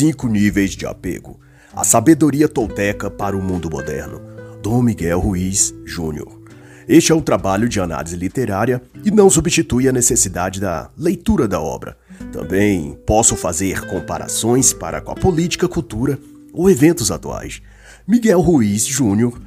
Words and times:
Cinco 0.00 0.28
níveis 0.28 0.70
de 0.70 0.86
apego. 0.86 1.38
A 1.74 1.84
sabedoria 1.84 2.48
tolteca 2.48 3.10
para 3.10 3.36
o 3.36 3.42
mundo 3.42 3.68
moderno. 3.68 4.18
Dom 4.62 4.80
Miguel 4.80 5.20
Ruiz 5.20 5.74
Júnior. 5.84 6.40
Este 6.88 7.12
é 7.12 7.14
um 7.14 7.20
trabalho 7.20 7.68
de 7.68 7.78
análise 7.80 8.16
literária 8.16 8.80
e 9.04 9.10
não 9.10 9.28
substitui 9.28 9.90
a 9.90 9.92
necessidade 9.92 10.58
da 10.58 10.90
leitura 10.96 11.46
da 11.46 11.60
obra. 11.60 11.98
Também 12.32 12.98
posso 13.06 13.36
fazer 13.36 13.86
comparações 13.88 14.72
para 14.72 15.02
com 15.02 15.12
a 15.12 15.14
política, 15.14 15.68
cultura 15.68 16.18
ou 16.50 16.70
eventos 16.70 17.10
atuais. 17.10 17.60
Miguel 18.08 18.40
Ruiz 18.40 18.86
Júnior 18.86 19.38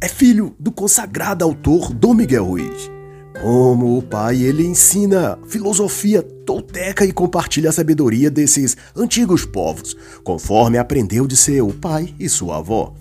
é 0.00 0.08
filho 0.08 0.56
do 0.58 0.72
consagrado 0.72 1.44
autor 1.44 1.94
Dom 1.94 2.14
Miguel 2.14 2.46
Ruiz. 2.46 2.99
Como 3.38 3.96
o 3.96 4.02
pai, 4.02 4.42
ele 4.42 4.66
ensina 4.66 5.38
filosofia 5.46 6.22
tolteca 6.22 7.04
e 7.04 7.12
compartilha 7.12 7.70
a 7.70 7.72
sabedoria 7.72 8.30
desses 8.30 8.76
antigos 8.96 9.44
povos, 9.44 9.96
conforme 10.22 10.76
aprendeu 10.76 11.26
de 11.26 11.36
seu 11.36 11.68
pai 11.68 12.14
e 12.18 12.28
sua 12.28 12.58
avó. 12.58 12.94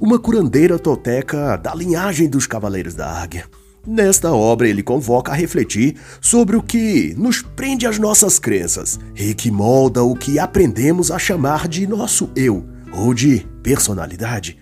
Uma 0.00 0.18
curandeira 0.18 0.78
tolteca 0.78 1.56
da 1.56 1.74
linhagem 1.74 2.28
dos 2.28 2.46
Cavaleiros 2.46 2.94
da 2.94 3.10
Águia. 3.10 3.46
Nesta 3.86 4.32
obra, 4.32 4.68
ele 4.68 4.82
convoca 4.82 5.32
a 5.32 5.34
refletir 5.34 5.96
sobre 6.20 6.56
o 6.56 6.62
que 6.62 7.14
nos 7.18 7.42
prende 7.42 7.86
às 7.86 7.98
nossas 7.98 8.38
crenças 8.38 8.98
e 9.14 9.34
que 9.34 9.50
molda 9.50 10.02
o 10.02 10.14
que 10.14 10.38
aprendemos 10.38 11.10
a 11.10 11.18
chamar 11.18 11.68
de 11.68 11.86
nosso 11.86 12.30
eu 12.34 12.64
ou 12.92 13.12
de 13.12 13.46
personalidade. 13.62 14.58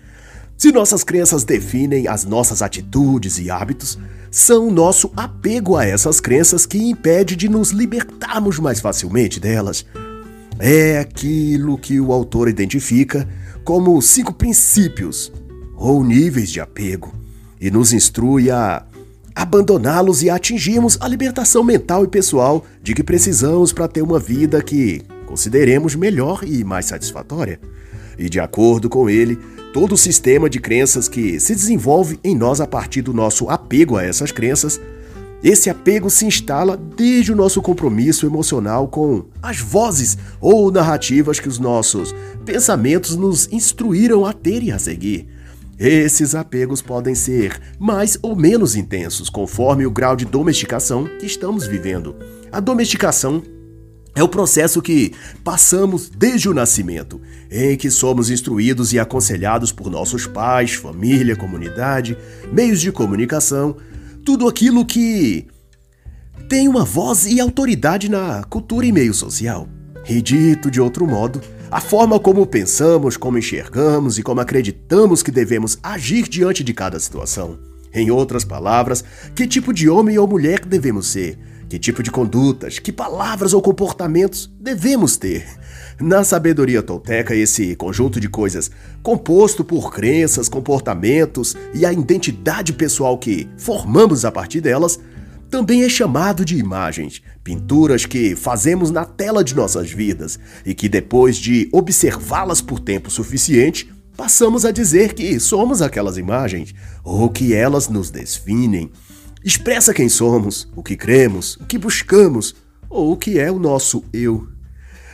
Se 0.57 0.71
nossas 0.71 1.03
crenças 1.03 1.43
definem 1.43 2.07
as 2.07 2.23
nossas 2.25 2.61
atitudes 2.61 3.37
e 3.37 3.49
hábitos, 3.49 3.97
são 4.31 4.71
nosso 4.71 5.11
apego 5.15 5.75
a 5.75 5.85
essas 5.85 6.19
crenças 6.19 6.65
que 6.65 6.77
impede 6.77 7.35
de 7.35 7.49
nos 7.49 7.71
libertarmos 7.71 8.59
mais 8.59 8.79
facilmente 8.79 9.39
delas. 9.39 9.85
É 10.59 10.99
aquilo 10.99 11.77
que 11.77 11.99
o 11.99 12.13
autor 12.13 12.47
identifica 12.47 13.27
como 13.63 14.01
cinco 14.01 14.33
princípios 14.33 15.31
ou 15.75 16.03
níveis 16.03 16.49
de 16.49 16.59
apego 16.59 17.13
e 17.59 17.69
nos 17.69 17.93
instrui 17.93 18.49
a 18.49 18.85
abandoná-los 19.35 20.21
e 20.21 20.29
atingirmos 20.29 20.97
a 21.01 21.07
libertação 21.07 21.63
mental 21.63 22.03
e 22.03 22.07
pessoal 22.07 22.65
de 22.81 22.93
que 22.93 23.03
precisamos 23.03 23.73
para 23.73 23.87
ter 23.87 24.01
uma 24.01 24.19
vida 24.19 24.61
que 24.61 25.01
consideremos 25.25 25.95
melhor 25.95 26.43
e 26.43 26.63
mais 26.63 26.85
satisfatória. 26.85 27.59
E 28.17 28.29
de 28.29 28.39
acordo 28.39 28.89
com 28.89 29.09
ele, 29.09 29.39
todo 29.73 29.93
o 29.93 29.97
sistema 29.97 30.47
de 30.47 30.59
crenças 30.59 31.09
que 31.09 31.39
se 31.39 31.55
desenvolve 31.55 32.19
em 32.23 32.37
nós 32.37 32.61
a 32.61 32.67
partir 32.67 33.01
do 33.01 33.11
nosso 33.11 33.49
apego 33.49 33.97
a 33.97 34.03
essas 34.03 34.31
crenças, 34.31 34.79
esse 35.43 35.69
apego 35.69 36.09
se 36.09 36.25
instala 36.25 36.77
desde 36.77 37.33
o 37.33 37.35
nosso 37.35 37.61
compromisso 37.61 38.25
emocional 38.25 38.87
com 38.87 39.25
as 39.41 39.59
vozes 39.59 40.17
ou 40.39 40.71
narrativas 40.71 41.39
que 41.39 41.49
os 41.49 41.59
nossos 41.59 42.15
pensamentos 42.45 43.15
nos 43.17 43.51
instruíram 43.51 44.25
a 44.25 44.31
ter 44.31 44.63
e 44.63 44.71
a 44.71 44.77
seguir. 44.77 45.27
Esses 45.77 46.35
apegos 46.35 46.81
podem 46.81 47.15
ser 47.15 47.59
mais 47.79 48.17
ou 48.21 48.35
menos 48.35 48.75
intensos 48.75 49.29
conforme 49.29 49.85
o 49.85 49.91
grau 49.91 50.15
de 50.15 50.23
domesticação 50.23 51.09
que 51.19 51.25
estamos 51.25 51.65
vivendo. 51.65 52.15
A 52.51 52.59
domesticação 52.59 53.41
é 54.15 54.21
o 54.21 54.27
processo 54.27 54.81
que 54.81 55.13
passamos 55.43 56.09
desde 56.09 56.47
o 56.47 56.53
nascimento, 56.53 57.19
em 57.49 57.75
que 57.75 57.89
somos 57.89 58.29
instruídos 58.29 58.93
e 58.93 58.99
aconselhados 58.99 59.71
por 59.71 59.89
nossos 59.89 60.27
pais, 60.27 60.73
família, 60.73 61.35
comunidade, 61.35 62.17
meios 62.51 62.79
de 62.79 62.91
comunicação, 62.91 63.75
tudo 64.23 64.47
aquilo 64.47 64.85
que 64.85 65.47
tem 66.47 66.67
uma 66.67 66.85
voz 66.85 67.25
e 67.25 67.39
autoridade 67.39 68.09
na 68.09 68.43
cultura 68.43 68.85
e 68.85 68.91
meio 68.91 69.13
social. 69.13 69.67
E 70.07 70.21
dito 70.21 70.69
de 70.69 70.79
outro 70.79 71.07
modo, 71.07 71.41
a 71.71 71.81
forma 71.81 72.19
como 72.19 72.45
pensamos, 72.45 73.17
como 73.17 73.39
enxergamos 73.39 74.19
e 74.19 74.23
como 74.23 74.41
acreditamos 74.41 75.23
que 75.23 75.31
devemos 75.31 75.79
agir 75.81 76.27
diante 76.27 76.63
de 76.63 76.73
cada 76.73 76.99
situação. 76.99 77.57
Em 77.91 78.11
outras 78.11 78.43
palavras, 78.43 79.03
que 79.35 79.47
tipo 79.47 79.73
de 79.73 79.89
homem 79.89 80.17
ou 80.17 80.27
mulher 80.27 80.65
devemos 80.65 81.07
ser 81.07 81.37
que 81.73 81.79
tipo 81.79 82.03
de 82.03 82.11
condutas, 82.11 82.77
que 82.77 82.91
palavras 82.91 83.51
ou 83.51 83.59
comportamentos 83.59 84.47
devemos 84.59 85.17
ter? 85.17 85.43
Na 85.99 86.23
sabedoria 86.23 86.83
tolteca, 86.83 87.35
esse 87.35 87.75
conjunto 87.75 88.19
de 88.19 88.29
coisas, 88.29 88.69
composto 89.01 89.63
por 89.63 89.91
crenças, 89.91 90.47
comportamentos 90.47 91.57
e 91.73 91.83
a 91.83 91.91
identidade 91.91 92.73
pessoal 92.73 93.17
que 93.17 93.49
formamos 93.57 94.23
a 94.23 94.31
partir 94.31 94.61
delas, 94.61 94.99
também 95.49 95.81
é 95.81 95.89
chamado 95.89 96.45
de 96.45 96.59
imagens, 96.59 97.23
pinturas 97.43 98.05
que 98.05 98.35
fazemos 98.35 98.91
na 98.91 99.03
tela 99.03 99.43
de 99.43 99.55
nossas 99.55 99.89
vidas 99.89 100.37
e 100.63 100.75
que 100.75 100.87
depois 100.87 101.37
de 101.37 101.69
observá-las 101.71 102.61
por 102.61 102.79
tempo 102.79 103.09
suficiente, 103.09 103.91
passamos 104.15 104.63
a 104.63 104.69
dizer 104.69 105.15
que 105.15 105.39
somos 105.39 105.81
aquelas 105.81 106.19
imagens 106.19 106.71
ou 107.03 107.31
que 107.31 107.51
elas 107.51 107.89
nos 107.89 108.11
definem 108.11 108.91
expressa 109.43 109.93
quem 109.93 110.07
somos, 110.07 110.67
o 110.75 110.81
que 110.81 110.95
cremos, 110.95 111.55
o 111.57 111.65
que 111.65 111.77
buscamos 111.77 112.55
ou 112.89 113.11
o 113.11 113.17
que 113.17 113.39
é 113.39 113.51
o 113.51 113.59
nosso 113.59 114.03
eu. 114.13 114.47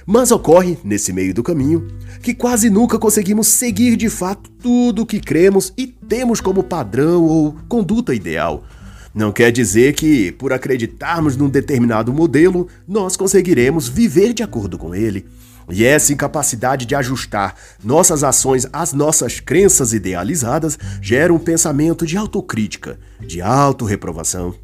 Mas 0.05 0.31
ocorre, 0.31 0.77
nesse 0.83 1.13
meio 1.13 1.33
do 1.33 1.43
caminho, 1.43 1.87
que 2.21 2.33
quase 2.33 2.69
nunca 2.69 2.97
conseguimos 2.97 3.47
seguir 3.47 3.95
de 3.95 4.09
fato 4.09 4.49
tudo 4.61 5.03
o 5.03 5.05
que 5.05 5.19
cremos 5.19 5.71
e 5.77 5.85
temos 5.85 6.41
como 6.41 6.63
padrão 6.63 7.23
ou 7.23 7.55
conduta 7.67 8.13
ideal. 8.13 8.63
Não 9.13 9.31
quer 9.31 9.51
dizer 9.51 9.93
que, 9.93 10.31
por 10.31 10.53
acreditarmos 10.53 11.35
num 11.35 11.49
determinado 11.49 12.13
modelo, 12.13 12.67
nós 12.87 13.15
conseguiremos 13.15 13.87
viver 13.87 14.33
de 14.33 14.43
acordo 14.43 14.77
com 14.77 14.93
ele. 14.93 15.25
E 15.69 15.85
essa 15.85 16.11
incapacidade 16.11 16.85
de 16.85 16.95
ajustar 16.95 17.55
nossas 17.83 18.23
ações 18.23 18.67
às 18.73 18.91
nossas 18.91 19.39
crenças 19.39 19.93
idealizadas 19.93 20.77
gera 21.01 21.33
um 21.33 21.39
pensamento 21.39 22.05
de 22.05 22.17
autocrítica, 22.17 22.99
de 23.19 23.41
autorreprovação. 23.41 24.55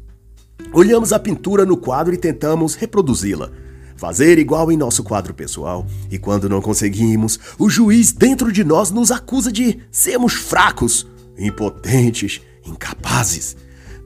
Olhamos 0.72 1.12
a 1.12 1.18
pintura 1.18 1.64
no 1.64 1.76
quadro 1.76 2.12
e 2.12 2.18
tentamos 2.18 2.74
reproduzi-la, 2.74 3.50
fazer 3.96 4.38
igual 4.38 4.70
em 4.72 4.76
nosso 4.76 5.04
quadro 5.04 5.32
pessoal, 5.32 5.86
e 6.10 6.18
quando 6.18 6.48
não 6.48 6.60
conseguimos, 6.60 7.38
o 7.58 7.70
juiz 7.70 8.12
dentro 8.12 8.50
de 8.50 8.64
nós 8.64 8.90
nos 8.90 9.10
acusa 9.10 9.52
de 9.52 9.78
sermos 9.90 10.34
fracos, 10.34 11.06
impotentes, 11.38 12.40
incapazes, 12.66 13.56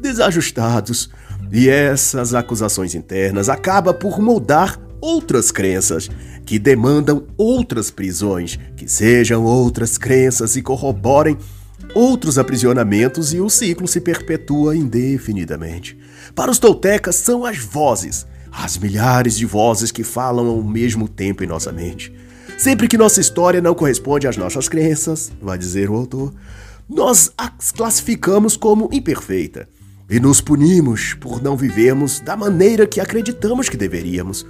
desajustados. 0.00 1.10
E 1.50 1.68
essas 1.68 2.34
acusações 2.34 2.94
internas 2.94 3.48
acabam 3.48 3.94
por 3.94 4.20
moldar 4.20 4.78
outras 5.00 5.50
crenças 5.50 6.08
que 6.50 6.58
demandam 6.58 7.28
outras 7.36 7.92
prisões, 7.92 8.58
que 8.76 8.88
sejam 8.88 9.44
outras 9.44 9.96
crenças 9.96 10.56
e 10.56 10.62
corroborem 10.62 11.38
outros 11.94 12.38
aprisionamentos 12.38 13.32
e 13.32 13.40
o 13.40 13.48
ciclo 13.48 13.86
se 13.86 14.00
perpetua 14.00 14.76
indefinidamente. 14.76 15.96
Para 16.34 16.50
os 16.50 16.58
toltecas 16.58 17.14
são 17.14 17.44
as 17.44 17.58
vozes, 17.58 18.26
as 18.50 18.76
milhares 18.76 19.36
de 19.36 19.46
vozes 19.46 19.92
que 19.92 20.02
falam 20.02 20.48
ao 20.48 20.60
mesmo 20.60 21.08
tempo 21.08 21.44
em 21.44 21.46
nossa 21.46 21.70
mente. 21.70 22.12
Sempre 22.58 22.88
que 22.88 22.98
nossa 22.98 23.20
história 23.20 23.60
não 23.60 23.72
corresponde 23.72 24.26
às 24.26 24.36
nossas 24.36 24.68
crenças, 24.68 25.30
vai 25.40 25.56
dizer 25.56 25.88
o 25.88 25.94
autor, 25.94 26.34
nós 26.88 27.30
as 27.38 27.70
classificamos 27.70 28.56
como 28.56 28.90
imperfeita 28.92 29.68
e 30.10 30.18
nos 30.18 30.40
punimos 30.40 31.14
por 31.14 31.40
não 31.40 31.56
vivermos 31.56 32.18
da 32.18 32.36
maneira 32.36 32.88
que 32.88 32.98
acreditamos 32.98 33.68
que 33.68 33.76
deveríamos. 33.76 34.44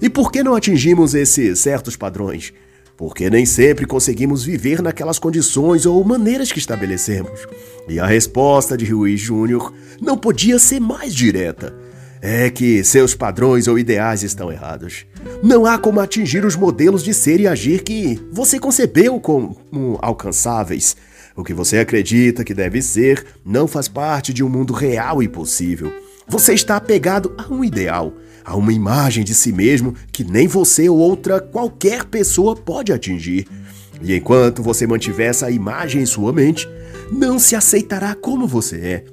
E 0.00 0.08
por 0.08 0.30
que 0.30 0.42
não 0.42 0.54
atingimos 0.54 1.14
esses 1.14 1.58
certos 1.58 1.96
padrões? 1.96 2.52
Porque 2.96 3.28
nem 3.28 3.44
sempre 3.44 3.86
conseguimos 3.86 4.42
viver 4.42 4.80
naquelas 4.80 5.18
condições 5.18 5.84
ou 5.84 6.02
maneiras 6.02 6.50
que 6.50 6.58
estabelecemos. 6.58 7.46
E 7.88 8.00
a 8.00 8.06
resposta 8.06 8.76
de 8.76 8.86
Ruiz 8.86 9.20
Júnior 9.20 9.72
não 10.00 10.16
podia 10.16 10.58
ser 10.58 10.80
mais 10.80 11.14
direta. 11.14 11.74
É 12.22 12.48
que 12.48 12.82
seus 12.82 13.14
padrões 13.14 13.68
ou 13.68 13.78
ideais 13.78 14.22
estão 14.22 14.50
errados. 14.50 15.04
Não 15.42 15.66
há 15.66 15.78
como 15.78 16.00
atingir 16.00 16.44
os 16.44 16.56
modelos 16.56 17.04
de 17.04 17.12
ser 17.12 17.38
e 17.40 17.46
agir 17.46 17.82
que 17.82 18.18
você 18.32 18.58
concebeu 18.58 19.20
como 19.20 19.98
alcançáveis. 20.00 20.96
O 21.36 21.44
que 21.44 21.52
você 21.52 21.78
acredita 21.78 22.42
que 22.42 22.54
deve 22.54 22.80
ser 22.80 23.24
não 23.44 23.68
faz 23.68 23.88
parte 23.88 24.32
de 24.32 24.42
um 24.42 24.48
mundo 24.48 24.72
real 24.72 25.22
e 25.22 25.28
possível. 25.28 25.92
Você 26.26 26.54
está 26.54 26.76
apegado 26.76 27.34
a 27.36 27.52
um 27.52 27.62
ideal 27.62 28.14
a 28.46 28.54
uma 28.54 28.72
imagem 28.72 29.24
de 29.24 29.34
si 29.34 29.52
mesmo 29.52 29.92
que 30.12 30.22
nem 30.22 30.46
você 30.46 30.88
ou 30.88 30.96
outra 30.96 31.40
qualquer 31.40 32.04
pessoa 32.04 32.54
pode 32.54 32.92
atingir. 32.92 33.48
E 34.00 34.14
enquanto 34.14 34.62
você 34.62 34.86
mantiver 34.86 35.30
essa 35.30 35.50
imagem 35.50 36.02
em 36.02 36.06
sua 36.06 36.32
mente, 36.32 36.68
não 37.10 37.40
se 37.40 37.56
aceitará 37.56 38.14
como 38.14 38.46
você 38.46 38.76
é. 38.76 39.04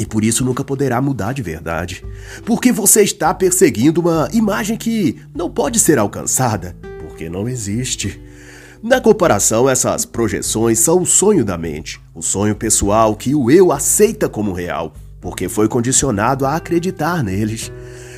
E 0.00 0.06
por 0.06 0.24
isso 0.24 0.44
nunca 0.44 0.64
poderá 0.64 1.00
mudar 1.00 1.34
de 1.34 1.42
verdade. 1.42 2.02
Porque 2.44 2.72
você 2.72 3.02
está 3.02 3.34
perseguindo 3.34 4.00
uma 4.00 4.30
imagem 4.32 4.78
que 4.78 5.20
não 5.34 5.50
pode 5.50 5.78
ser 5.78 5.98
alcançada, 5.98 6.74
porque 7.00 7.28
não 7.28 7.46
existe. 7.46 8.18
Na 8.82 9.00
comparação, 9.00 9.68
essas 9.68 10.04
projeções 10.06 10.78
são 10.78 11.02
o 11.02 11.06
sonho 11.06 11.44
da 11.44 11.58
mente, 11.58 12.00
o 12.14 12.22
sonho 12.22 12.54
pessoal 12.54 13.14
que 13.14 13.34
o 13.34 13.50
eu 13.50 13.70
aceita 13.70 14.28
como 14.28 14.52
real, 14.52 14.94
porque 15.20 15.48
foi 15.48 15.68
condicionado 15.68 16.44
a 16.44 16.56
acreditar 16.56 17.22
neles. 17.22 17.70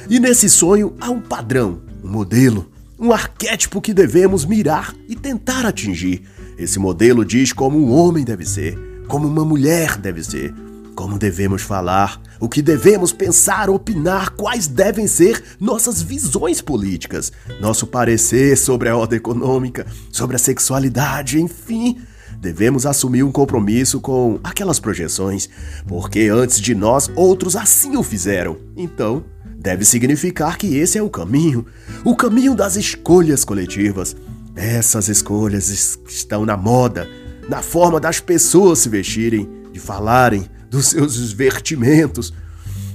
E 0.09 0.21
nesse 0.21 0.49
sonho 0.49 0.95
há 1.01 1.11
um 1.11 1.21
padrão, 1.21 1.81
um 2.03 2.09
modelo, 2.09 2.71
um 2.99 3.13
arquétipo 3.13 3.81
que 3.81 3.93
devemos 3.93 4.45
mirar 4.45 4.95
e 5.09 5.17
tentar 5.17 5.67
atingir. 5.67 6.23
Esse 6.57 6.79
modelo 6.79 7.25
diz 7.25 7.53
como 7.53 7.77
um 7.77 7.93
homem 7.93 8.25
deve 8.25 8.47
ser, 8.47 8.79
como 9.09 9.27
uma 9.27 9.45
mulher 9.45 9.97
deve 9.97 10.23
ser, 10.23 10.55
como 10.95 11.19
devemos 11.19 11.61
falar, 11.61 12.23
o 12.41 12.49
que 12.49 12.63
devemos 12.63 13.13
pensar, 13.13 13.69
opinar, 13.69 14.31
quais 14.31 14.69
devem 14.69 15.09
ser 15.09 15.43
nossas 15.61 16.01
visões 16.01 16.61
políticas, 16.61 17.33
nosso 17.61 17.87
parecer 17.87 18.57
sobre 18.57 18.89
a 18.89 18.97
ordem 18.97 19.19
econômica, 19.19 19.87
sobre 20.13 20.37
a 20.37 20.39
sexualidade, 20.39 21.41
enfim. 21.41 21.99
Devemos 22.41 22.87
assumir 22.87 23.25
um 23.25 23.33
compromisso 23.33 24.01
com 24.01 24.39
aquelas 24.45 24.79
projeções, 24.79 25.49
porque 25.87 26.29
antes 26.29 26.61
de 26.61 26.75
nós 26.75 27.11
outros 27.17 27.57
assim 27.57 27.97
o 27.97 28.03
fizeram. 28.03 28.57
Então, 28.77 29.25
deve 29.67 29.85
significar 29.85 30.57
que 30.57 30.77
esse 30.77 30.97
é 30.97 31.03
o 31.03 31.11
caminho, 31.11 31.67
o 32.05 32.15
caminho 32.15 32.55
das 32.55 32.77
escolhas 32.77 33.45
coletivas. 33.45 34.15
Essas 34.55 35.09
escolhas 35.09 35.99
estão 36.09 36.47
na 36.47 36.57
moda, 36.57 37.09
na 37.49 37.63
forma 37.63 37.99
das 37.99 38.21
pessoas 38.21 38.79
se 38.79 38.89
vestirem, 38.89 39.49
de 39.73 39.81
falarem, 39.81 40.49
dos 40.71 40.87
seus 40.87 41.33
vestimentos, 41.33 42.33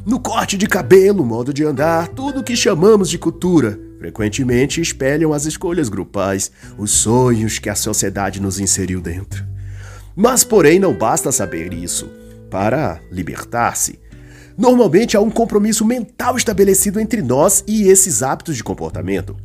no 0.06 0.18
corte 0.18 0.56
de 0.56 0.66
cabelo, 0.66 1.26
modo 1.26 1.54
de 1.54 1.66
andar, 1.66 2.08
tudo 2.08 2.40
o 2.40 2.44
que 2.44 2.56
chamamos 2.56 3.10
de 3.10 3.18
cultura. 3.18 3.78
Frequentemente 4.00 4.80
espelham 4.80 5.34
as 5.34 5.46
escolhas 5.46 5.90
grupais, 5.90 6.52
os 6.78 6.92
sonhos 6.92 7.60
que 7.60 7.70
a 7.70 7.76
sociedade 7.76 8.42
nos 8.42 8.62
inseriu 8.62 9.02
dentro. 9.02 9.46
Mas, 10.16 10.46
porém, 10.46 10.80
não 10.80 10.94
basta 10.94 11.34
saber 11.34 11.74
isso 11.74 12.10
para 12.50 13.02
libertar-se. 13.12 14.00
Normalmente 14.58 15.16
há 15.16 15.22
um 15.22 15.30
compromisso 15.30 15.86
mental 15.86 16.38
estabelecido 16.38 17.00
entre 17.00 17.22
nós 17.22 17.64
e 17.68 17.88
esses 17.88 18.22
hábitos 18.22 18.56
de 18.56 18.64
comportamento. 18.64 19.36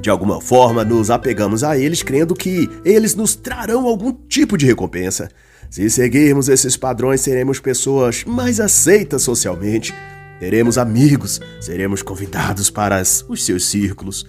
De 0.00 0.08
alguma 0.08 0.40
forma, 0.40 0.82
nos 0.82 1.10
apegamos 1.10 1.62
a 1.62 1.76
eles 1.76 2.02
crendo 2.02 2.34
que 2.34 2.70
eles 2.84 3.14
nos 3.14 3.34
trarão 3.34 3.86
algum 3.86 4.12
tipo 4.12 4.56
de 4.56 4.64
recompensa. 4.64 5.28
Se 5.68 5.88
seguirmos 5.90 6.48
esses 6.48 6.76
padrões, 6.76 7.20
seremos 7.20 7.60
pessoas 7.60 8.24
mais 8.24 8.60
aceitas 8.60 9.22
socialmente, 9.22 9.94
teremos 10.40 10.78
amigos, 10.78 11.38
seremos 11.60 12.02
convidados 12.02 12.70
para 12.70 13.02
os 13.28 13.44
seus 13.44 13.68
círculos, 13.68 14.26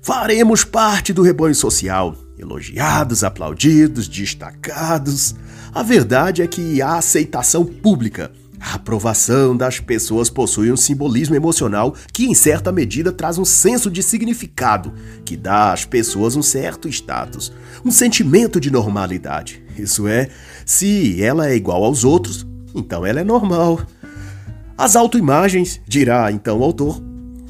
faremos 0.00 0.64
parte 0.64 1.12
do 1.12 1.22
rebanho 1.22 1.54
social, 1.54 2.16
elogiados, 2.38 3.22
aplaudidos, 3.22 4.08
destacados. 4.08 5.34
A 5.74 5.82
verdade 5.82 6.40
é 6.40 6.46
que 6.46 6.80
a 6.80 6.96
aceitação 6.96 7.66
pública 7.66 8.32
a 8.60 8.74
aprovação 8.74 9.56
das 9.56 9.80
pessoas 9.80 10.30
possui 10.30 10.72
um 10.72 10.76
simbolismo 10.76 11.34
emocional 11.34 11.94
que, 12.12 12.26
em 12.26 12.34
certa 12.34 12.72
medida, 12.72 13.12
traz 13.12 13.38
um 13.38 13.44
senso 13.44 13.90
de 13.90 14.02
significado, 14.02 14.92
que 15.24 15.36
dá 15.36 15.72
às 15.72 15.84
pessoas 15.84 16.36
um 16.36 16.42
certo 16.42 16.88
status, 16.88 17.52
um 17.84 17.90
sentimento 17.90 18.60
de 18.60 18.70
normalidade. 18.70 19.62
Isso 19.78 20.08
é, 20.08 20.30
se 20.64 21.22
ela 21.22 21.48
é 21.48 21.54
igual 21.54 21.84
aos 21.84 22.04
outros, 22.04 22.46
então 22.74 23.04
ela 23.04 23.20
é 23.20 23.24
normal. 23.24 23.80
As 24.76 24.96
autoimagens, 24.96 25.80
dirá 25.86 26.30
então 26.30 26.58
o 26.58 26.64
autor, 26.64 27.02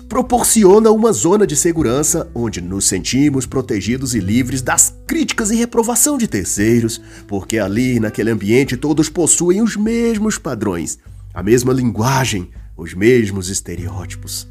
proporciona 0.08 0.90
uma 0.90 1.12
zona 1.12 1.46
de 1.46 1.56
segurança 1.56 2.30
onde 2.34 2.60
nos 2.60 2.84
sentimos 2.84 3.44
protegidos 3.44 4.14
e 4.14 4.20
livres 4.20 4.62
das 4.62 4.94
críticas 5.06 5.50
e 5.50 5.56
reprovação 5.56 6.16
de 6.16 6.28
terceiros, 6.28 7.00
porque 7.26 7.58
ali, 7.58 7.98
naquele 7.98 8.30
ambiente, 8.30 8.76
todos 8.76 9.08
possuem 9.08 9.60
os 9.60 9.76
mesmos 9.76 10.38
padrões, 10.38 10.98
a 11.34 11.42
mesma 11.42 11.72
linguagem, 11.72 12.50
os 12.76 12.94
mesmos 12.94 13.48
estereótipos. 13.48 14.46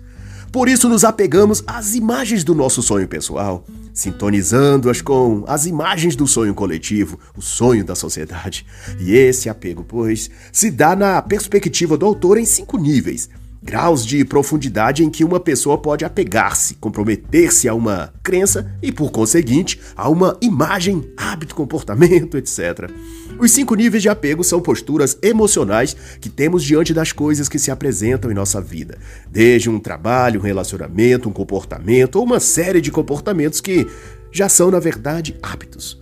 Por 0.51 0.69
isso 0.69 0.87
nos 0.87 1.03
apegamos 1.03 1.63
às 1.67 1.95
imagens 1.95 2.43
do 2.43 2.55
nosso 2.55 2.81
sonho 2.81 3.07
pessoal, 3.07 3.65
sintonizando-as 3.93 5.01
com 5.01 5.43
as 5.47 5.65
imagens 5.65 6.15
do 6.15 6.27
sonho 6.27 6.53
coletivo, 6.53 7.19
o 7.35 7.41
sonho 7.41 7.83
da 7.83 7.95
sociedade. 7.95 8.65
E 8.99 9.13
esse 9.13 9.49
apego, 9.49 9.83
pois, 9.83 10.29
se 10.51 10.69
dá 10.69 10.95
na 10.95 11.21
perspectiva 11.21 11.97
do 11.97 12.05
autor 12.05 12.37
em 12.37 12.45
cinco 12.45 12.77
níveis 12.77 13.29
graus 13.65 14.05
de 14.05 14.23
profundidade 14.23 15.03
em 15.03 15.09
que 15.09 15.23
uma 15.23 15.39
pessoa 15.39 15.75
pode 15.75 16.05
apegar-se, 16.05 16.75
comprometer-se 16.75 17.67
a 17.67 17.73
uma 17.73 18.13
crença 18.21 18.71
e, 18.79 18.91
por 18.91 19.11
conseguinte, 19.11 19.81
a 19.97 20.07
uma 20.07 20.37
imagem, 20.39 21.11
hábito, 21.17 21.55
comportamento, 21.55 22.37
etc. 22.37 22.91
Os 23.39 23.51
cinco 23.51 23.73
níveis 23.73 24.03
de 24.03 24.07
apego 24.07 24.43
são 24.43 24.61
posturas 24.61 25.17
emocionais 25.19 25.97
que 26.21 26.29
temos 26.29 26.63
diante 26.63 26.93
das 26.93 27.11
coisas 27.11 27.49
que 27.49 27.57
se 27.57 27.71
apresentam 27.71 28.29
em 28.29 28.35
nossa 28.35 28.61
vida, 28.61 28.99
desde 29.31 29.67
um 29.67 29.79
trabalho, 29.79 30.39
um 30.39 30.43
relacionamento, 30.43 31.27
um 31.27 31.33
comportamento 31.33 32.17
ou 32.17 32.23
uma 32.23 32.39
série 32.39 32.79
de 32.79 32.91
comportamentos 32.91 33.59
que 33.59 33.87
já 34.31 34.47
são, 34.47 34.69
na 34.69 34.79
verdade, 34.79 35.35
hábitos. 35.41 35.99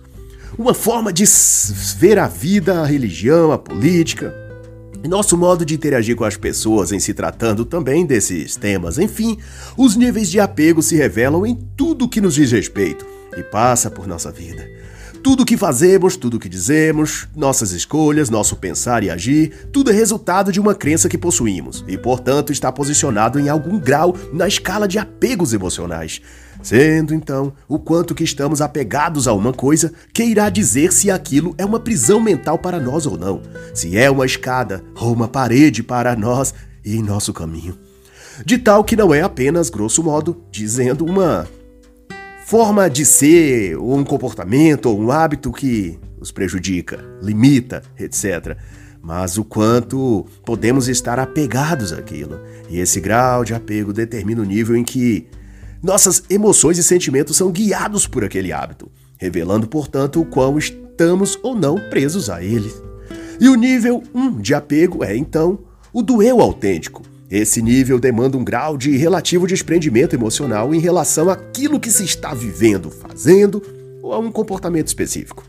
Uma 0.58 0.74
forma 0.74 1.10
de 1.10 1.24
ver 1.96 2.18
a 2.18 2.28
vida, 2.28 2.82
a 2.82 2.86
religião, 2.86 3.50
a 3.52 3.58
política, 3.58 4.43
nosso 5.08 5.36
modo 5.36 5.64
de 5.64 5.74
interagir 5.74 6.16
com 6.16 6.24
as 6.24 6.36
pessoas 6.36 6.92
em 6.92 6.98
se 6.98 7.12
tratando 7.12 7.64
também 7.64 8.06
desses 8.06 8.56
temas, 8.56 8.98
enfim, 8.98 9.38
os 9.76 9.96
níveis 9.96 10.30
de 10.30 10.40
apego 10.40 10.82
se 10.82 10.96
revelam 10.96 11.46
em 11.46 11.54
tudo 11.76 12.08
que 12.08 12.20
nos 12.20 12.34
diz 12.34 12.50
respeito 12.50 13.06
e 13.36 13.42
passa 13.42 13.90
por 13.90 14.06
nossa 14.06 14.32
vida. 14.32 14.66
Tudo 15.22 15.42
o 15.42 15.46
que 15.46 15.56
fazemos, 15.56 16.16
tudo 16.16 16.36
o 16.36 16.38
que 16.38 16.50
dizemos, 16.50 17.26
nossas 17.34 17.72
escolhas, 17.72 18.28
nosso 18.28 18.56
pensar 18.56 19.02
e 19.02 19.08
agir, 19.08 19.68
tudo 19.72 19.90
é 19.90 19.94
resultado 19.94 20.52
de 20.52 20.60
uma 20.60 20.74
crença 20.74 21.08
que 21.08 21.16
possuímos 21.16 21.82
e, 21.88 21.96
portanto, 21.96 22.52
está 22.52 22.70
posicionado 22.70 23.40
em 23.40 23.48
algum 23.48 23.78
grau 23.78 24.14
na 24.34 24.46
escala 24.46 24.86
de 24.86 24.98
apegos 24.98 25.54
emocionais. 25.54 26.20
Sendo 26.64 27.14
então 27.14 27.52
o 27.68 27.78
quanto 27.78 28.14
que 28.14 28.24
estamos 28.24 28.62
apegados 28.62 29.28
a 29.28 29.34
uma 29.34 29.52
coisa 29.52 29.92
que 30.14 30.24
irá 30.24 30.48
dizer 30.48 30.94
se 30.94 31.10
aquilo 31.10 31.54
é 31.58 31.64
uma 31.64 31.78
prisão 31.78 32.18
mental 32.18 32.58
para 32.58 32.80
nós 32.80 33.04
ou 33.04 33.18
não, 33.18 33.42
se 33.74 33.98
é 33.98 34.10
uma 34.10 34.24
escada 34.24 34.82
ou 34.98 35.12
uma 35.12 35.28
parede 35.28 35.82
para 35.82 36.16
nós 36.16 36.54
e 36.82 37.02
nosso 37.02 37.34
caminho. 37.34 37.78
De 38.46 38.56
tal 38.56 38.82
que 38.82 38.96
não 38.96 39.12
é 39.12 39.20
apenas, 39.20 39.68
grosso 39.68 40.02
modo, 40.02 40.42
dizendo 40.50 41.04
uma 41.04 41.46
forma 42.46 42.88
de 42.88 43.04
ser, 43.04 43.76
ou 43.76 43.98
um 43.98 44.04
comportamento, 44.04 44.86
ou 44.86 44.98
um 44.98 45.10
hábito 45.10 45.52
que 45.52 45.98
os 46.18 46.32
prejudica, 46.32 47.04
limita, 47.20 47.82
etc. 47.98 48.56
Mas 49.02 49.36
o 49.36 49.44
quanto 49.44 50.24
podemos 50.46 50.88
estar 50.88 51.18
apegados 51.18 51.92
àquilo. 51.92 52.40
E 52.70 52.80
esse 52.80 53.00
grau 53.00 53.44
de 53.44 53.52
apego 53.52 53.92
determina 53.92 54.40
o 54.40 54.46
nível 54.46 54.74
em 54.74 54.82
que 54.82 55.28
nossas 55.84 56.22
emoções 56.30 56.78
e 56.78 56.82
sentimentos 56.82 57.36
são 57.36 57.52
guiados 57.52 58.06
por 58.06 58.24
aquele 58.24 58.52
hábito, 58.52 58.90
revelando, 59.18 59.68
portanto, 59.68 60.18
o 60.18 60.24
quão 60.24 60.58
estamos 60.58 61.38
ou 61.42 61.54
não 61.54 61.76
presos 61.90 62.30
a 62.30 62.42
ele. 62.42 62.72
E 63.38 63.48
o 63.50 63.54
nível 63.54 64.02
1 64.14 64.20
um 64.20 64.40
de 64.40 64.54
apego 64.54 65.04
é, 65.04 65.14
então, 65.14 65.58
o 65.92 66.02
do 66.02 66.22
eu 66.22 66.40
autêntico, 66.40 67.02
esse 67.30 67.60
nível 67.60 68.00
demanda 68.00 68.38
um 68.38 68.44
grau 68.44 68.78
de 68.78 68.96
relativo 68.96 69.46
desprendimento 69.46 70.16
emocional 70.16 70.74
em 70.74 70.78
relação 70.78 71.28
àquilo 71.28 71.78
que 71.78 71.90
se 71.90 72.04
está 72.04 72.32
vivendo, 72.32 72.90
fazendo 72.90 73.62
ou 74.02 74.12
a 74.14 74.18
um 74.18 74.32
comportamento 74.32 74.86
específico. 74.86 75.44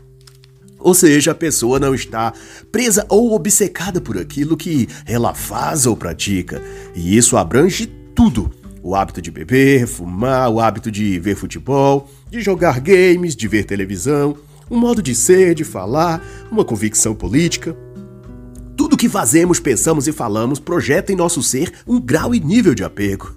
Ou 0.78 0.94
seja, 0.94 1.30
a 1.30 1.34
pessoa 1.34 1.78
não 1.78 1.94
está 1.94 2.32
presa 2.70 3.06
ou 3.08 3.32
obcecada 3.32 4.00
por 4.00 4.18
aquilo 4.18 4.56
que 4.56 4.86
ela 5.06 5.32
faz 5.32 5.86
ou 5.86 5.96
pratica, 5.96 6.62
e 6.94 7.16
isso 7.16 7.36
abrange 7.36 7.86
tudo: 8.14 8.50
o 8.86 8.94
hábito 8.94 9.20
de 9.20 9.32
beber, 9.32 9.84
fumar, 9.84 10.48
o 10.48 10.60
hábito 10.60 10.92
de 10.92 11.18
ver 11.18 11.34
futebol, 11.34 12.08
de 12.30 12.40
jogar 12.40 12.78
games, 12.78 13.34
de 13.34 13.48
ver 13.48 13.64
televisão, 13.64 14.36
um 14.70 14.78
modo 14.78 15.02
de 15.02 15.12
ser, 15.12 15.56
de 15.56 15.64
falar, 15.64 16.22
uma 16.52 16.64
convicção 16.64 17.12
política. 17.12 17.76
Tudo 18.76 18.96
que 18.96 19.08
fazemos, 19.08 19.58
pensamos 19.58 20.06
e 20.06 20.12
falamos 20.12 20.60
projeta 20.60 21.12
em 21.12 21.16
nosso 21.16 21.42
ser 21.42 21.72
um 21.84 22.00
grau 22.00 22.32
e 22.32 22.38
nível 22.38 22.76
de 22.76 22.84
apego. 22.84 23.34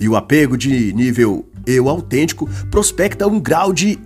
E 0.00 0.08
o 0.08 0.16
apego 0.16 0.56
de 0.56 0.94
nível 0.94 1.46
eu 1.66 1.90
autêntico 1.90 2.48
prospecta 2.70 3.26
um 3.26 3.38
grau 3.38 3.74
de 3.74 3.98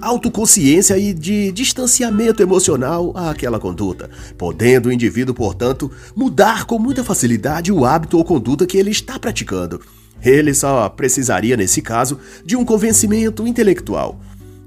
autoconsciência 0.00 0.96
e 0.96 1.12
de 1.12 1.50
distanciamento 1.50 2.40
emocional 2.40 3.12
àquela 3.16 3.58
conduta, 3.58 4.08
podendo 4.36 4.88
o 4.88 4.92
indivíduo, 4.92 5.34
portanto, 5.34 5.90
mudar 6.14 6.64
com 6.64 6.78
muita 6.78 7.02
facilidade 7.02 7.72
o 7.72 7.84
hábito 7.84 8.16
ou 8.16 8.24
conduta 8.24 8.66
que 8.66 8.78
ele 8.78 8.92
está 8.92 9.18
praticando. 9.18 9.80
Ele 10.22 10.52
só 10.54 10.88
precisaria, 10.88 11.56
nesse 11.56 11.80
caso, 11.80 12.18
de 12.44 12.56
um 12.56 12.64
convencimento 12.64 13.46
intelectual, 13.46 14.20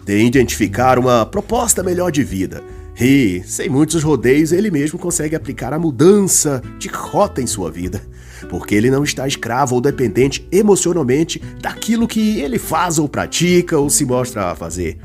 de 0.06 0.18
identificar 0.24 0.98
uma 0.98 1.26
proposta 1.26 1.84
melhor 1.84 2.12
de 2.12 2.24
vida 2.24 2.64
e, 3.00 3.42
sem 3.46 3.68
muitos 3.68 4.04
rodeios, 4.04 4.52
ele 4.52 4.70
mesmo 4.70 5.00
consegue 5.00 5.36
aplicar 5.36 5.74
a 5.74 5.80
mudança 5.80 6.62
de 6.78 6.88
rota 6.88 7.42
em 7.42 7.48
sua 7.48 7.72
vida, 7.72 8.02
porque 8.48 8.76
ele 8.76 8.92
não 8.92 9.04
está 9.04 9.28
escravo 9.28 9.76
ou 9.76 9.82
dependente 9.82 10.48
emocionalmente 10.52 11.42
daquilo 11.60 12.08
que 12.08 12.40
ele 12.40 12.60
faz 12.60 13.00
ou 13.00 13.10
pratica 13.10 13.78
ou 13.78 13.90
se 13.90 14.06
mostra 14.06 14.52
a 14.52 14.56
fazer. 14.56 15.00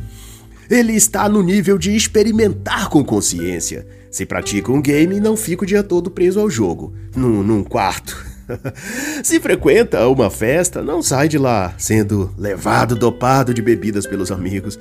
Ele 0.68 0.92
está 0.92 1.28
no 1.28 1.42
nível 1.42 1.78
de 1.78 1.94
experimentar 1.94 2.90
com 2.90 3.04
consciência. 3.04 3.86
Se 4.10 4.26
pratica 4.26 4.72
um 4.72 4.82
game, 4.82 5.20
não 5.20 5.36
fica 5.36 5.62
o 5.62 5.66
dia 5.66 5.82
todo 5.82 6.10
preso 6.10 6.40
ao 6.40 6.50
jogo, 6.50 6.92
num, 7.14 7.42
num 7.42 7.62
quarto. 7.62 8.35
Se 9.22 9.40
frequenta 9.40 10.06
uma 10.08 10.30
festa, 10.30 10.82
não 10.82 11.02
sai 11.02 11.28
de 11.28 11.38
lá 11.38 11.74
sendo 11.78 12.32
levado 12.38 12.94
dopado 12.94 13.52
de 13.52 13.62
bebidas 13.62 14.06
pelos 14.06 14.30
amigos. 14.30 14.78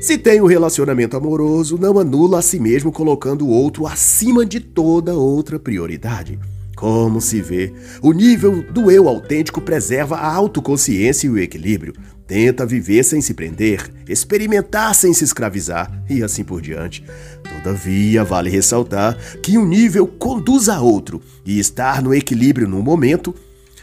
Se 0.00 0.18
tem 0.18 0.40
um 0.40 0.46
relacionamento 0.46 1.16
amoroso, 1.16 1.78
não 1.78 1.98
anula 1.98 2.38
a 2.38 2.42
si 2.42 2.60
mesmo 2.60 2.92
colocando 2.92 3.46
o 3.46 3.50
outro 3.50 3.86
acima 3.86 4.44
de 4.44 4.60
toda 4.60 5.14
outra 5.14 5.58
prioridade. 5.58 6.38
Como 6.76 7.22
se 7.22 7.40
vê, 7.40 7.72
o 8.02 8.12
nível 8.12 8.62
do 8.70 8.90
eu 8.90 9.08
autêntico 9.08 9.62
preserva 9.62 10.16
a 10.16 10.30
autoconsciência 10.30 11.26
e 11.26 11.30
o 11.30 11.38
equilíbrio. 11.38 11.94
Tenta 12.26 12.66
viver 12.66 13.02
sem 13.02 13.22
se 13.22 13.32
prender, 13.32 13.90
experimentar 14.06 14.94
sem 14.94 15.14
se 15.14 15.24
escravizar 15.24 15.90
e 16.10 16.22
assim 16.22 16.44
por 16.44 16.60
diante. 16.60 17.02
Todavia, 17.48 18.24
vale 18.24 18.50
ressaltar 18.50 19.16
que 19.42 19.58
um 19.58 19.66
nível 19.66 20.06
conduz 20.06 20.68
a 20.68 20.80
outro 20.80 21.20
e 21.44 21.58
estar 21.58 22.02
no 22.02 22.14
equilíbrio 22.14 22.68
no 22.68 22.82
momento 22.82 23.34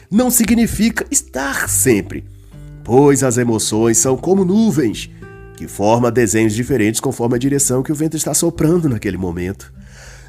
não 0.10 0.30
significa 0.30 1.06
estar 1.10 1.68
sempre, 1.68 2.24
pois 2.84 3.24
as 3.24 3.38
emoções 3.38 3.98
são 3.98 4.16
como 4.16 4.46
nuvens 4.46 5.10
que 5.56 5.68
formam 5.68 6.12
desenhos 6.12 6.54
diferentes 6.54 7.00
conforme 7.00 7.36
a 7.36 7.40
direção 7.40 7.84
que 7.84 7.92
o 7.92 7.96
vento 7.96 8.18
está 8.18 8.34
soprando 8.34 8.90
naquele 8.90 9.18
momento. 9.18 9.72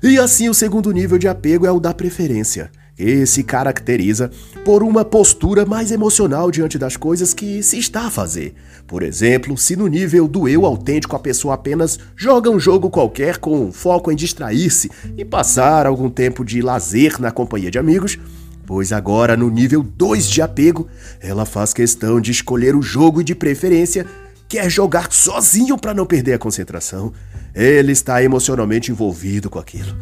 E 0.02 0.18
assim, 0.18 0.48
o 0.48 0.54
segundo 0.54 0.90
nível 0.92 1.18
de 1.18 1.28
apego 1.28 1.66
é 1.66 1.72
o 1.72 1.80
da 1.80 1.94
preferência, 1.94 2.70
que 2.96 3.26
se 3.26 3.42
caracteriza 3.42 4.30
por 4.64 4.82
uma 4.82 5.04
postura 5.04 5.66
mais 5.66 5.90
emocional 5.90 6.50
diante 6.50 6.78
das 6.78 6.96
coisas 6.96 7.34
que 7.34 7.62
se 7.62 7.78
está 7.78 8.06
a 8.06 8.10
fazer. 8.10 8.54
Por 8.86 9.02
exemplo, 9.02 9.56
se 9.56 9.76
no 9.76 9.86
nível 9.86 10.28
do 10.28 10.48
eu 10.48 10.64
autêntico 10.64 11.16
a 11.16 11.18
pessoa 11.18 11.54
apenas 11.54 11.98
joga 12.16 12.50
um 12.50 12.60
jogo 12.60 12.90
qualquer 12.90 13.38
com 13.38 13.72
foco 13.72 14.12
em 14.12 14.16
distrair-se 14.16 14.90
e 15.16 15.24
passar 15.24 15.86
algum 15.86 16.08
tempo 16.08 16.44
de 16.44 16.62
lazer 16.62 17.20
na 17.20 17.30
companhia 17.30 17.70
de 17.70 17.78
amigos, 17.78 18.18
pois 18.66 18.92
agora 18.92 19.36
no 19.36 19.50
nível 19.50 19.82
2 19.82 20.28
de 20.28 20.42
apego, 20.42 20.86
ela 21.20 21.44
faz 21.44 21.72
questão 21.72 22.20
de 22.20 22.30
escolher 22.30 22.76
o 22.76 22.82
jogo 22.82 23.20
e 23.20 23.24
de 23.24 23.34
preferência 23.34 24.06
quer 24.48 24.70
jogar 24.70 25.10
sozinho 25.10 25.76
para 25.76 25.94
não 25.94 26.06
perder 26.06 26.34
a 26.34 26.38
concentração. 26.38 27.12
Ele 27.54 27.92
está 27.92 28.22
emocionalmente 28.22 28.90
envolvido 28.90 29.50
com 29.50 29.58
aquilo. 29.58 29.96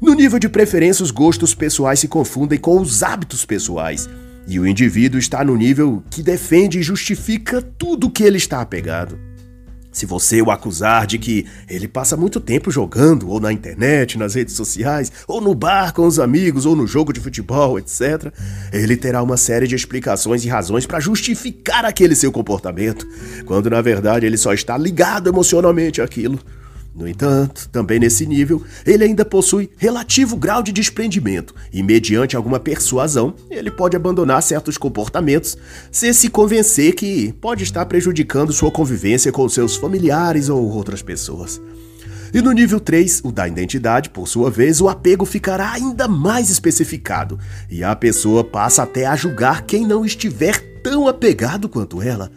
No 0.00 0.12
nível 0.12 0.38
de 0.38 0.48
preferência, 0.48 1.02
os 1.02 1.10
gostos 1.10 1.54
pessoais 1.54 2.00
se 2.00 2.08
confundem 2.08 2.58
com 2.58 2.78
os 2.80 3.02
hábitos 3.02 3.46
pessoais. 3.46 4.08
E 4.46 4.60
o 4.60 4.66
indivíduo 4.66 5.18
está 5.18 5.42
no 5.42 5.56
nível 5.56 6.02
que 6.10 6.22
defende 6.22 6.78
e 6.78 6.82
justifica 6.82 7.62
tudo 7.62 8.10
que 8.10 8.22
ele 8.22 8.36
está 8.36 8.60
apegado. 8.60 9.18
Se 9.90 10.04
você 10.04 10.42
o 10.42 10.50
acusar 10.50 11.06
de 11.06 11.18
que 11.18 11.46
ele 11.66 11.88
passa 11.88 12.18
muito 12.18 12.38
tempo 12.38 12.70
jogando, 12.70 13.30
ou 13.30 13.40
na 13.40 13.50
internet, 13.50 14.18
nas 14.18 14.34
redes 14.34 14.54
sociais, 14.54 15.10
ou 15.26 15.40
no 15.40 15.54
bar 15.54 15.94
com 15.94 16.06
os 16.06 16.18
amigos, 16.18 16.66
ou 16.66 16.76
no 16.76 16.86
jogo 16.86 17.14
de 17.14 17.18
futebol, 17.18 17.78
etc., 17.78 18.30
ele 18.74 18.94
terá 18.94 19.22
uma 19.22 19.38
série 19.38 19.66
de 19.66 19.74
explicações 19.74 20.44
e 20.44 20.48
razões 20.48 20.84
para 20.84 21.00
justificar 21.00 21.86
aquele 21.86 22.14
seu 22.14 22.30
comportamento, 22.30 23.08
quando 23.46 23.70
na 23.70 23.80
verdade 23.80 24.26
ele 24.26 24.36
só 24.36 24.52
está 24.52 24.76
ligado 24.76 25.30
emocionalmente 25.30 26.02
àquilo. 26.02 26.38
No 26.96 27.06
entanto, 27.06 27.68
também 27.68 27.98
nesse 27.98 28.24
nível, 28.24 28.64
ele 28.86 29.04
ainda 29.04 29.22
possui 29.22 29.68
relativo 29.76 30.34
grau 30.34 30.62
de 30.62 30.72
desprendimento 30.72 31.54
e, 31.70 31.82
mediante 31.82 32.34
alguma 32.34 32.58
persuasão, 32.58 33.34
ele 33.50 33.70
pode 33.70 33.94
abandonar 33.94 34.42
certos 34.42 34.78
comportamentos 34.78 35.58
se 35.92 36.14
se 36.14 36.30
convencer 36.30 36.94
que 36.94 37.34
pode 37.34 37.64
estar 37.64 37.84
prejudicando 37.84 38.50
sua 38.50 38.70
convivência 38.70 39.30
com 39.30 39.46
seus 39.46 39.76
familiares 39.76 40.48
ou 40.48 40.66
outras 40.70 41.02
pessoas. 41.02 41.60
E 42.32 42.40
no 42.40 42.52
nível 42.52 42.80
3, 42.80 43.20
o 43.24 43.30
da 43.30 43.46
identidade, 43.46 44.08
por 44.08 44.26
sua 44.26 44.50
vez, 44.50 44.80
o 44.80 44.88
apego 44.88 45.26
ficará 45.26 45.72
ainda 45.72 46.08
mais 46.08 46.48
especificado 46.48 47.38
e 47.70 47.84
a 47.84 47.94
pessoa 47.94 48.42
passa 48.42 48.82
até 48.82 49.04
a 49.04 49.14
julgar 49.14 49.66
quem 49.66 49.86
não 49.86 50.02
estiver 50.02 50.58
tão 50.82 51.06
apegado 51.06 51.68
quanto 51.68 52.00
ela. 52.00 52.30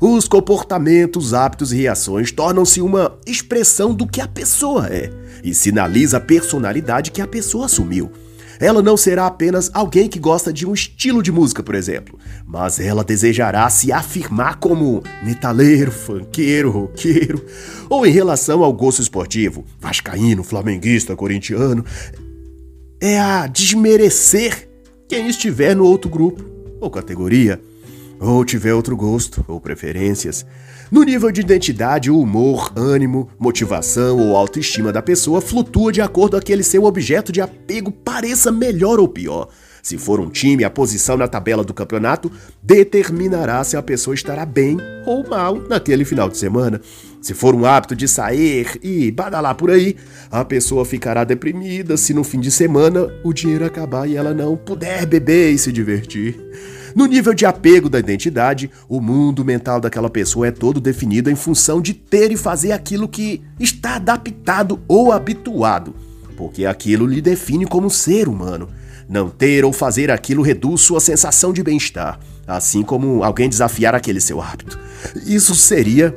Os 0.00 0.28
comportamentos, 0.28 1.32
hábitos 1.32 1.72
e 1.72 1.76
reações 1.76 2.30
tornam-se 2.30 2.80
uma 2.80 3.18
expressão 3.26 3.94
do 3.94 4.06
que 4.06 4.20
a 4.20 4.28
pessoa 4.28 4.88
é 4.88 5.10
e 5.42 5.54
sinaliza 5.54 6.18
a 6.18 6.20
personalidade 6.20 7.10
que 7.10 7.22
a 7.22 7.26
pessoa 7.26 7.66
assumiu. 7.66 8.10
Ela 8.58 8.82
não 8.82 8.96
será 8.96 9.26
apenas 9.26 9.70
alguém 9.72 10.08
que 10.08 10.18
gosta 10.18 10.52
de 10.52 10.66
um 10.66 10.72
estilo 10.72 11.22
de 11.22 11.30
música, 11.30 11.62
por 11.62 11.74
exemplo, 11.74 12.18
mas 12.46 12.80
ela 12.80 13.04
desejará 13.04 13.68
se 13.68 13.92
afirmar 13.92 14.56
como 14.56 15.02
metaleiro, 15.22 15.92
funkeiro, 15.92 16.70
roqueiro, 16.70 17.44
ou 17.88 18.06
em 18.06 18.10
relação 18.10 18.64
ao 18.64 18.72
gosto 18.72 19.02
esportivo, 19.02 19.64
vascaíno, 19.78 20.42
flamenguista, 20.42 21.14
corintiano, 21.14 21.84
é 23.00 23.18
a 23.20 23.46
desmerecer 23.46 24.68
quem 25.06 25.28
estiver 25.28 25.76
no 25.76 25.84
outro 25.84 26.10
grupo 26.10 26.42
ou 26.80 26.90
categoria 26.90 27.60
ou 28.20 28.44
tiver 28.44 28.74
outro 28.74 28.96
gosto 28.96 29.44
ou 29.48 29.60
preferências. 29.60 30.46
No 30.90 31.02
nível 31.02 31.32
de 31.32 31.40
identidade, 31.40 32.10
o 32.10 32.20
humor, 32.20 32.72
ânimo, 32.76 33.28
motivação 33.38 34.18
ou 34.18 34.36
autoestima 34.36 34.92
da 34.92 35.02
pessoa 35.02 35.40
flutua 35.40 35.92
de 35.92 36.00
acordo 36.00 36.32
com 36.32 36.36
aquele 36.36 36.62
seu 36.62 36.84
objeto 36.84 37.32
de 37.32 37.40
apego 37.40 37.90
pareça 37.90 38.52
melhor 38.52 39.00
ou 39.00 39.08
pior. 39.08 39.48
Se 39.82 39.96
for 39.96 40.18
um 40.18 40.28
time, 40.28 40.64
a 40.64 40.70
posição 40.70 41.16
na 41.16 41.28
tabela 41.28 41.62
do 41.62 41.72
campeonato 41.72 42.30
determinará 42.60 43.62
se 43.62 43.76
a 43.76 43.82
pessoa 43.82 44.14
estará 44.14 44.44
bem 44.44 44.78
ou 45.06 45.24
mal 45.28 45.60
naquele 45.68 46.04
final 46.04 46.28
de 46.28 46.36
semana. 46.36 46.80
Se 47.22 47.34
for 47.34 47.54
um 47.54 47.64
hábito 47.64 47.94
de 47.94 48.08
sair 48.08 48.80
e 48.82 49.12
badalar 49.12 49.54
por 49.54 49.70
aí, 49.70 49.96
a 50.28 50.44
pessoa 50.44 50.84
ficará 50.84 51.22
deprimida 51.22 51.96
se 51.96 52.12
no 52.12 52.24
fim 52.24 52.40
de 52.40 52.50
semana 52.50 53.08
o 53.22 53.32
dinheiro 53.32 53.64
acabar 53.64 54.08
e 54.08 54.16
ela 54.16 54.34
não 54.34 54.56
puder 54.56 55.06
beber 55.06 55.52
e 55.52 55.58
se 55.58 55.70
divertir. 55.70 56.36
No 56.96 57.04
nível 57.04 57.34
de 57.34 57.44
apego 57.44 57.90
da 57.90 57.98
identidade, 57.98 58.70
o 58.88 59.02
mundo 59.02 59.44
mental 59.44 59.78
daquela 59.82 60.08
pessoa 60.08 60.46
é 60.46 60.50
todo 60.50 60.80
definido 60.80 61.30
em 61.30 61.36
função 61.36 61.78
de 61.78 61.92
ter 61.92 62.32
e 62.32 62.38
fazer 62.38 62.72
aquilo 62.72 63.06
que 63.06 63.42
está 63.60 63.96
adaptado 63.96 64.80
ou 64.88 65.12
habituado, 65.12 65.94
porque 66.38 66.64
aquilo 66.64 67.04
lhe 67.04 67.20
define 67.20 67.66
como 67.66 67.90
ser 67.90 68.28
humano. 68.28 68.70
Não 69.06 69.28
ter 69.28 69.62
ou 69.62 69.74
fazer 69.74 70.10
aquilo 70.10 70.40
reduz 70.40 70.80
sua 70.80 70.98
sensação 70.98 71.52
de 71.52 71.62
bem-estar, 71.62 72.18
assim 72.46 72.82
como 72.82 73.22
alguém 73.22 73.50
desafiar 73.50 73.94
aquele 73.94 74.18
seu 74.18 74.40
hábito. 74.40 74.78
Isso 75.26 75.54
seria 75.54 76.16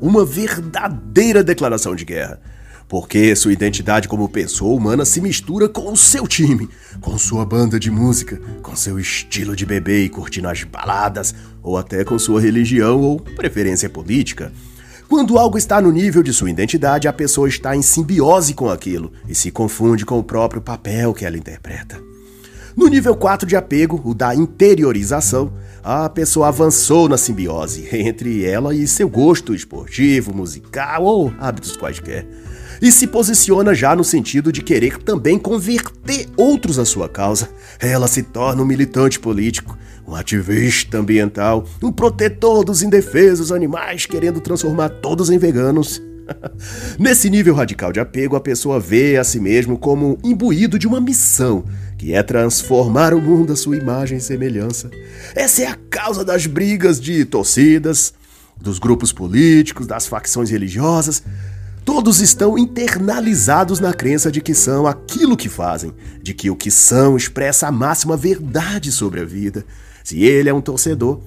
uma 0.00 0.24
verdadeira 0.24 1.44
declaração 1.44 1.94
de 1.94 2.04
guerra 2.04 2.40
porque 2.88 3.34
sua 3.34 3.52
identidade 3.52 4.08
como 4.08 4.28
pessoa 4.28 4.74
humana 4.74 5.04
se 5.04 5.20
mistura 5.20 5.68
com 5.68 5.92
o 5.92 5.96
seu 5.96 6.26
time, 6.26 6.68
com 7.00 7.16
sua 7.18 7.44
banda 7.44 7.78
de 7.80 7.90
música, 7.90 8.40
com 8.62 8.76
seu 8.76 8.98
estilo 8.98 9.56
de 9.56 9.64
beber 9.64 10.04
e 10.04 10.08
curtir 10.08 10.40
nas 10.40 10.62
baladas, 10.64 11.34
ou 11.62 11.78
até 11.78 12.04
com 12.04 12.18
sua 12.18 12.40
religião 12.40 13.00
ou 13.00 13.18
preferência 13.20 13.88
política. 13.88 14.52
Quando 15.08 15.38
algo 15.38 15.58
está 15.58 15.80
no 15.80 15.92
nível 15.92 16.22
de 16.22 16.32
sua 16.32 16.50
identidade, 16.50 17.08
a 17.08 17.12
pessoa 17.12 17.48
está 17.48 17.76
em 17.76 17.82
simbiose 17.82 18.54
com 18.54 18.70
aquilo 18.70 19.12
e 19.28 19.34
se 19.34 19.50
confunde 19.50 20.04
com 20.04 20.18
o 20.18 20.24
próprio 20.24 20.62
papel 20.62 21.12
que 21.12 21.24
ela 21.24 21.36
interpreta. 21.36 22.00
No 22.76 22.88
nível 22.88 23.14
4 23.14 23.46
de 23.46 23.54
apego, 23.54 24.00
o 24.04 24.14
da 24.14 24.34
interiorização, 24.34 25.52
a 25.82 26.08
pessoa 26.08 26.48
avançou 26.48 27.08
na 27.08 27.16
simbiose 27.16 27.88
entre 27.92 28.44
ela 28.44 28.74
e 28.74 28.88
seu 28.88 29.08
gosto 29.08 29.54
esportivo, 29.54 30.34
musical 30.34 31.04
ou 31.04 31.32
hábitos 31.38 31.76
quaisquer 31.76 32.26
e 32.84 32.92
se 32.92 33.06
posiciona 33.06 33.74
já 33.74 33.96
no 33.96 34.04
sentido 34.04 34.52
de 34.52 34.60
querer 34.60 34.98
também 34.98 35.38
converter 35.38 36.28
outros 36.36 36.78
à 36.78 36.84
sua 36.84 37.08
causa. 37.08 37.48
Ela 37.80 38.06
se 38.06 38.22
torna 38.22 38.62
um 38.62 38.66
militante 38.66 39.18
político, 39.18 39.78
um 40.06 40.14
ativista 40.14 40.98
ambiental, 40.98 41.66
um 41.82 41.90
protetor 41.90 42.62
dos 42.62 42.82
indefesos 42.82 43.50
animais, 43.50 44.04
querendo 44.04 44.38
transformar 44.38 44.90
todos 44.90 45.30
em 45.30 45.38
veganos. 45.38 46.02
Nesse 47.00 47.30
nível 47.30 47.54
radical 47.54 47.90
de 47.90 48.00
apego, 48.00 48.36
a 48.36 48.40
pessoa 48.40 48.78
vê 48.78 49.16
a 49.16 49.24
si 49.24 49.40
mesmo 49.40 49.78
como 49.78 50.18
imbuído 50.22 50.78
de 50.78 50.86
uma 50.86 51.00
missão, 51.00 51.64
que 51.96 52.12
é 52.12 52.22
transformar 52.22 53.14
o 53.14 53.20
mundo 53.20 53.54
à 53.54 53.56
sua 53.56 53.78
imagem 53.78 54.18
e 54.18 54.20
semelhança. 54.20 54.90
Essa 55.34 55.62
é 55.62 55.66
a 55.68 55.78
causa 55.88 56.22
das 56.22 56.46
brigas 56.46 57.00
de 57.00 57.24
torcidas, 57.24 58.12
dos 58.60 58.78
grupos 58.78 59.10
políticos, 59.10 59.86
das 59.86 60.06
facções 60.06 60.50
religiosas, 60.50 61.22
Todos 61.84 62.20
estão 62.22 62.56
internalizados 62.56 63.78
na 63.78 63.92
crença 63.92 64.32
de 64.32 64.40
que 64.40 64.54
são 64.54 64.86
aquilo 64.86 65.36
que 65.36 65.50
fazem, 65.50 65.92
de 66.22 66.32
que 66.32 66.48
o 66.48 66.56
que 66.56 66.70
são 66.70 67.14
expressa 67.14 67.68
a 67.68 67.72
máxima 67.72 68.16
verdade 68.16 68.90
sobre 68.90 69.20
a 69.20 69.24
vida. 69.24 69.66
Se 70.02 70.24
ele 70.24 70.48
é 70.48 70.54
um 70.54 70.62
torcedor, 70.62 71.20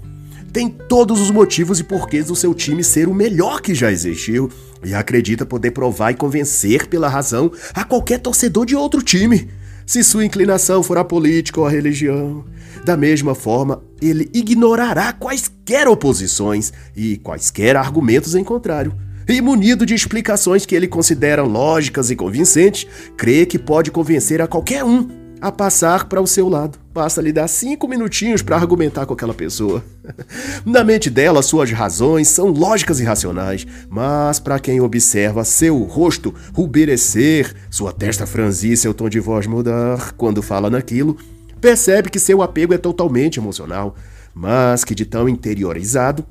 tem 0.51 0.67
todos 0.67 1.21
os 1.21 1.29
motivos 1.29 1.79
e 1.79 1.83
porquês 1.83 2.25
do 2.25 2.35
seu 2.35 2.55
time 2.55 2.83
ser 2.83 3.07
o 3.07 3.13
melhor 3.13 3.61
que 3.61 3.75
já 3.75 3.91
existiu 3.91 4.49
e 4.83 4.95
acredita 4.95 5.45
poder 5.45 5.71
provar 5.71 6.11
e 6.11 6.15
convencer 6.15 6.87
pela 6.87 7.07
razão 7.07 7.51
a 7.75 7.83
qualquer 7.83 8.19
torcedor 8.19 8.65
de 8.65 8.75
outro 8.75 9.03
time. 9.03 9.49
Se 9.85 10.03
sua 10.03 10.25
inclinação 10.25 10.81
for 10.81 10.97
a 10.97 11.03
política 11.03 11.59
ou 11.59 11.67
a 11.67 11.71
religião, 11.71 12.43
da 12.83 12.97
mesma 12.97 13.35
forma, 13.35 13.83
ele 14.01 14.27
ignorará 14.33 15.13
quaisquer 15.13 15.87
oposições 15.87 16.73
e 16.95 17.17
quaisquer 17.17 17.75
argumentos 17.75 18.33
em 18.33 18.43
contrário 18.43 19.06
e 19.27 19.41
munido 19.41 19.85
de 19.85 19.93
explicações 19.93 20.65
que 20.65 20.75
ele 20.75 20.87
considera 20.87 21.43
lógicas 21.43 22.09
e 22.09 22.15
convincentes, 22.15 22.87
crê 23.17 23.45
que 23.45 23.59
pode 23.59 23.91
convencer 23.91 24.41
a 24.41 24.47
qualquer 24.47 24.83
um 24.83 25.07
a 25.39 25.51
passar 25.51 26.05
para 26.05 26.21
o 26.21 26.27
seu 26.27 26.49
lado. 26.49 26.79
Basta 26.93 27.21
lhe 27.21 27.31
dar 27.31 27.47
cinco 27.47 27.87
minutinhos 27.87 28.41
para 28.41 28.55
argumentar 28.55 29.05
com 29.05 29.13
aquela 29.13 29.33
pessoa. 29.33 29.83
Na 30.65 30.83
mente 30.83 31.09
dela, 31.09 31.41
suas 31.41 31.71
razões 31.71 32.27
são 32.27 32.47
lógicas 32.47 32.99
e 32.99 33.03
racionais, 33.03 33.65
mas 33.89 34.39
para 34.39 34.59
quem 34.59 34.81
observa 34.81 35.43
seu 35.43 35.83
rosto 35.83 36.33
ruberecer, 36.53 37.53
sua 37.69 37.91
testa 37.91 38.25
franzir, 38.25 38.77
seu 38.77 38.93
tom 38.93 39.09
de 39.09 39.19
voz 39.19 39.45
mudar 39.45 40.13
quando 40.13 40.41
fala 40.41 40.69
naquilo, 40.69 41.17
percebe 41.61 42.09
que 42.09 42.19
seu 42.19 42.41
apego 42.41 42.73
é 42.73 42.77
totalmente 42.77 43.39
emocional, 43.39 43.95
mas 44.33 44.83
que 44.83 44.95
de 44.95 45.05
tão 45.05 45.29
interiorizado, 45.29 46.25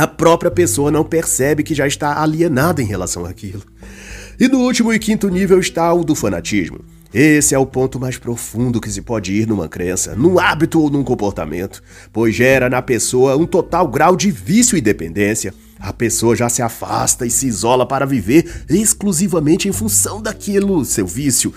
a 0.00 0.06
própria 0.06 0.50
pessoa 0.50 0.90
não 0.90 1.04
percebe 1.04 1.62
que 1.62 1.74
já 1.74 1.86
está 1.86 2.22
alienada 2.22 2.80
em 2.80 2.86
relação 2.86 3.26
àquilo. 3.26 3.62
E 4.38 4.48
no 4.48 4.60
último 4.60 4.90
e 4.94 4.98
quinto 4.98 5.28
nível 5.28 5.60
está 5.60 5.92
o 5.92 6.02
do 6.02 6.14
fanatismo. 6.14 6.80
Esse 7.12 7.54
é 7.54 7.58
o 7.58 7.66
ponto 7.66 8.00
mais 8.00 8.16
profundo 8.16 8.80
que 8.80 8.90
se 8.90 9.02
pode 9.02 9.30
ir 9.34 9.46
numa 9.46 9.68
crença, 9.68 10.16
num 10.16 10.38
hábito 10.38 10.80
ou 10.80 10.88
num 10.88 11.04
comportamento, 11.04 11.82
pois 12.10 12.34
gera 12.34 12.70
na 12.70 12.80
pessoa 12.80 13.36
um 13.36 13.44
total 13.44 13.88
grau 13.88 14.16
de 14.16 14.30
vício 14.30 14.78
e 14.78 14.80
dependência. 14.80 15.52
A 15.78 15.92
pessoa 15.92 16.34
já 16.34 16.48
se 16.48 16.62
afasta 16.62 17.26
e 17.26 17.30
se 17.30 17.46
isola 17.46 17.84
para 17.84 18.06
viver 18.06 18.64
exclusivamente 18.70 19.68
em 19.68 19.72
função 19.72 20.22
daquilo, 20.22 20.82
seu 20.82 21.06
vício, 21.06 21.52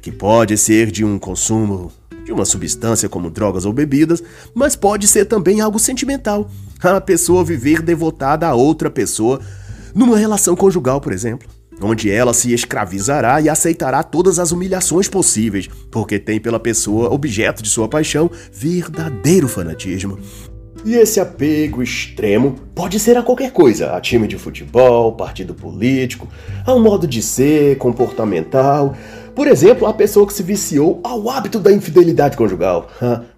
que 0.00 0.12
pode 0.12 0.56
ser 0.56 0.92
de 0.92 1.04
um 1.04 1.18
consumo 1.18 1.90
de 2.28 2.32
uma 2.32 2.44
substância 2.44 3.08
como 3.08 3.30
drogas 3.30 3.64
ou 3.64 3.72
bebidas, 3.72 4.22
mas 4.54 4.76
pode 4.76 5.08
ser 5.08 5.24
também 5.24 5.62
algo 5.62 5.78
sentimental. 5.78 6.50
A 6.82 7.00
pessoa 7.00 7.42
viver 7.42 7.80
devotada 7.80 8.46
a 8.46 8.54
outra 8.54 8.90
pessoa 8.90 9.40
numa 9.94 10.18
relação 10.18 10.54
conjugal, 10.54 11.00
por 11.00 11.12
exemplo 11.12 11.48
onde 11.80 12.10
ela 12.10 12.34
se 12.34 12.52
escravizará 12.52 13.40
e 13.40 13.48
aceitará 13.48 14.02
todas 14.02 14.40
as 14.40 14.50
humilhações 14.50 15.06
possíveis, 15.06 15.68
porque 15.92 16.18
tem 16.18 16.40
pela 16.40 16.58
pessoa 16.58 17.08
objeto 17.14 17.62
de 17.62 17.68
sua 17.68 17.86
paixão 17.86 18.28
verdadeiro 18.52 19.46
fanatismo. 19.46 20.18
E 20.84 20.94
esse 20.94 21.20
apego 21.20 21.82
extremo 21.82 22.56
pode 22.74 22.98
ser 22.98 23.16
a 23.16 23.22
qualquer 23.22 23.52
coisa, 23.52 23.92
a 23.92 24.00
time 24.00 24.26
de 24.26 24.36
futebol, 24.36 25.12
partido 25.12 25.54
político, 25.54 26.28
a 26.66 26.74
um 26.74 26.80
modo 26.80 27.06
de 27.06 27.22
ser, 27.22 27.78
comportamental. 27.78 28.96
Por 29.38 29.46
exemplo, 29.46 29.86
a 29.86 29.94
pessoa 29.94 30.26
que 30.26 30.32
se 30.32 30.42
viciou 30.42 31.00
ao 31.04 31.30
hábito 31.30 31.60
da 31.60 31.70
infidelidade 31.70 32.36
conjugal. 32.36 32.90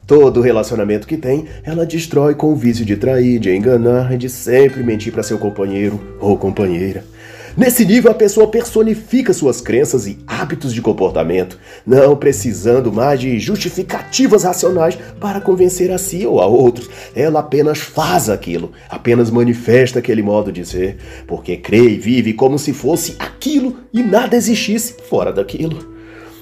Todo 0.07 0.40
relacionamento 0.40 1.07
que 1.07 1.19
tem, 1.19 1.45
ela 1.62 1.85
destrói 1.85 2.35
com 2.35 2.50
o 2.50 2.57
vício 2.57 2.87
de 2.87 2.97
trair, 2.97 3.38
de 3.38 3.54
enganar 3.54 4.11
e 4.11 4.16
de 4.16 4.30
sempre 4.30 4.83
mentir 4.83 5.12
para 5.12 5.23
seu 5.23 5.37
companheiro 5.37 6.00
ou 6.19 6.38
companheira. 6.38 7.04
Nesse 7.57 7.85
nível, 7.85 8.11
a 8.11 8.14
pessoa 8.14 8.47
personifica 8.47 9.33
suas 9.33 9.61
crenças 9.61 10.07
e 10.07 10.19
hábitos 10.26 10.73
de 10.73 10.80
comportamento, 10.80 11.59
não 11.85 12.16
precisando 12.16 12.92
mais 12.92 13.19
de 13.19 13.40
justificativas 13.40 14.45
racionais 14.45 14.97
para 15.19 15.40
convencer 15.40 15.90
a 15.90 15.99
si 15.99 16.25
ou 16.25 16.40
a 16.40 16.47
outros. 16.47 16.88
Ela 17.14 17.40
apenas 17.40 17.78
faz 17.78 18.30
aquilo, 18.30 18.73
apenas 18.88 19.30
manifesta 19.30 19.99
aquele 19.99 20.23
modo 20.23 20.52
de 20.52 20.64
ser, 20.64 20.99
porque 21.26 21.57
crê 21.57 21.90
e 21.90 21.99
vive 21.99 22.33
como 22.35 22.59
se 22.59 22.73
fosse 22.73 23.16
aquilo 23.19 23.78
e 23.92 24.00
nada 24.02 24.37
existisse 24.37 24.95
fora 25.09 25.33
daquilo. 25.33 25.90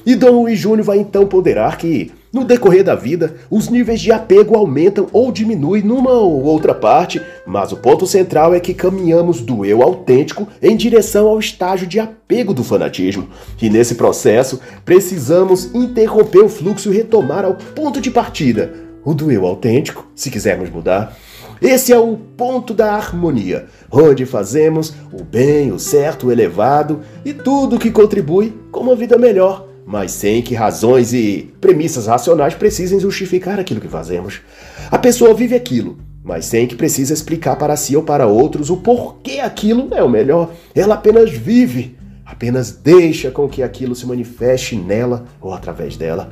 E 0.05 0.15
Dom 0.15 0.43
Luiz 0.43 0.59
Júnior 0.59 0.85
vai 0.85 0.99
então 0.99 1.27
ponderar 1.27 1.79
que 1.79 2.13
no 2.31 2.45
decorrer 2.45 2.85
da 2.85 2.95
vida, 2.95 3.37
os 3.51 3.71
níveis 3.71 4.01
de 4.01 4.13
apego 4.13 4.55
aumentam 4.55 5.07
ou 5.13 5.33
diminuem 5.33 5.83
numa 5.83 6.13
ou 6.13 6.45
outra 6.45 6.75
parte, 6.75 7.23
mas 7.47 7.73
o 7.73 7.79
ponto 7.79 8.07
central 8.07 8.55
é 8.55 8.61
que 8.61 8.75
caminhamos 8.75 9.41
do 9.41 9.65
eu 9.65 9.83
autêntico 9.83 10.47
em 10.61 10.77
direção 10.77 11.27
ao 11.27 11.39
estágio 11.39 11.87
de 11.87 11.99
apego 11.99 12.53
do 12.53 12.63
fanatismo. 12.63 13.29
E 13.61 13.71
nesse 13.71 13.95
processo, 13.95 14.61
precisamos 14.85 15.75
interromper 15.75 16.41
o 16.41 16.51
fluxo 16.51 16.93
e 16.93 16.97
retomar 16.97 17.47
ao 17.47 17.55
ponto 17.55 17.99
de 17.99 18.11
partida, 18.11 18.75
o 19.05 19.15
do 19.15 19.31
eu 19.31 19.47
autêntico, 19.47 20.07
se 20.15 20.31
quisermos 20.31 20.69
mudar. 20.69 21.17
Esse 21.63 21.93
é 21.93 21.99
o 21.99 22.17
ponto 22.37 22.75
da 22.75 22.93
harmonia, 22.93 23.67
onde 23.91 24.27
fazemos 24.27 24.93
o 25.13 25.25
bem, 25.25 25.73
o 25.73 25.79
certo, 25.79 26.27
o 26.27 26.33
elevado 26.33 27.01
e 27.25 27.33
tudo 27.33 27.79
que 27.79 27.91
contribui 27.91 28.53
com 28.71 28.81
uma 28.81 28.95
vida 28.95 29.17
melhor 29.17 29.68
mas 29.91 30.13
sem 30.13 30.43
que 30.43 30.55
razões 30.55 31.15
e 31.15 31.51
premissas 31.63 32.07
racionais 32.07 32.53
precisem 32.53 33.01
justificar 33.01 33.59
aquilo 33.59 33.81
que 33.81 33.89
fazemos. 33.89 34.43
A 34.91 34.99
pessoa 34.99 35.33
vive 35.33 35.55
aquilo, 35.55 35.97
mas 36.23 36.45
sem 36.45 36.67
que 36.67 36.77
precise 36.77 37.11
explicar 37.11 37.57
para 37.57 37.75
si 37.75 37.97
ou 37.97 38.03
para 38.03 38.27
outros 38.27 38.69
o 38.69 38.77
porquê 38.77 39.41
aquilo 39.41 39.89
é 39.95 40.03
o 40.03 40.11
melhor. 40.11 40.51
Ela 40.75 40.97
apenas 40.97 41.31
vive, 41.31 41.97
apenas 42.23 42.71
deixa 42.71 43.31
com 43.31 43.49
que 43.49 43.63
aquilo 43.63 43.95
se 43.95 44.07
manifeste 44.07 44.77
nela 44.77 45.25
ou 45.41 45.55
através 45.55 45.97
dela. 45.97 46.31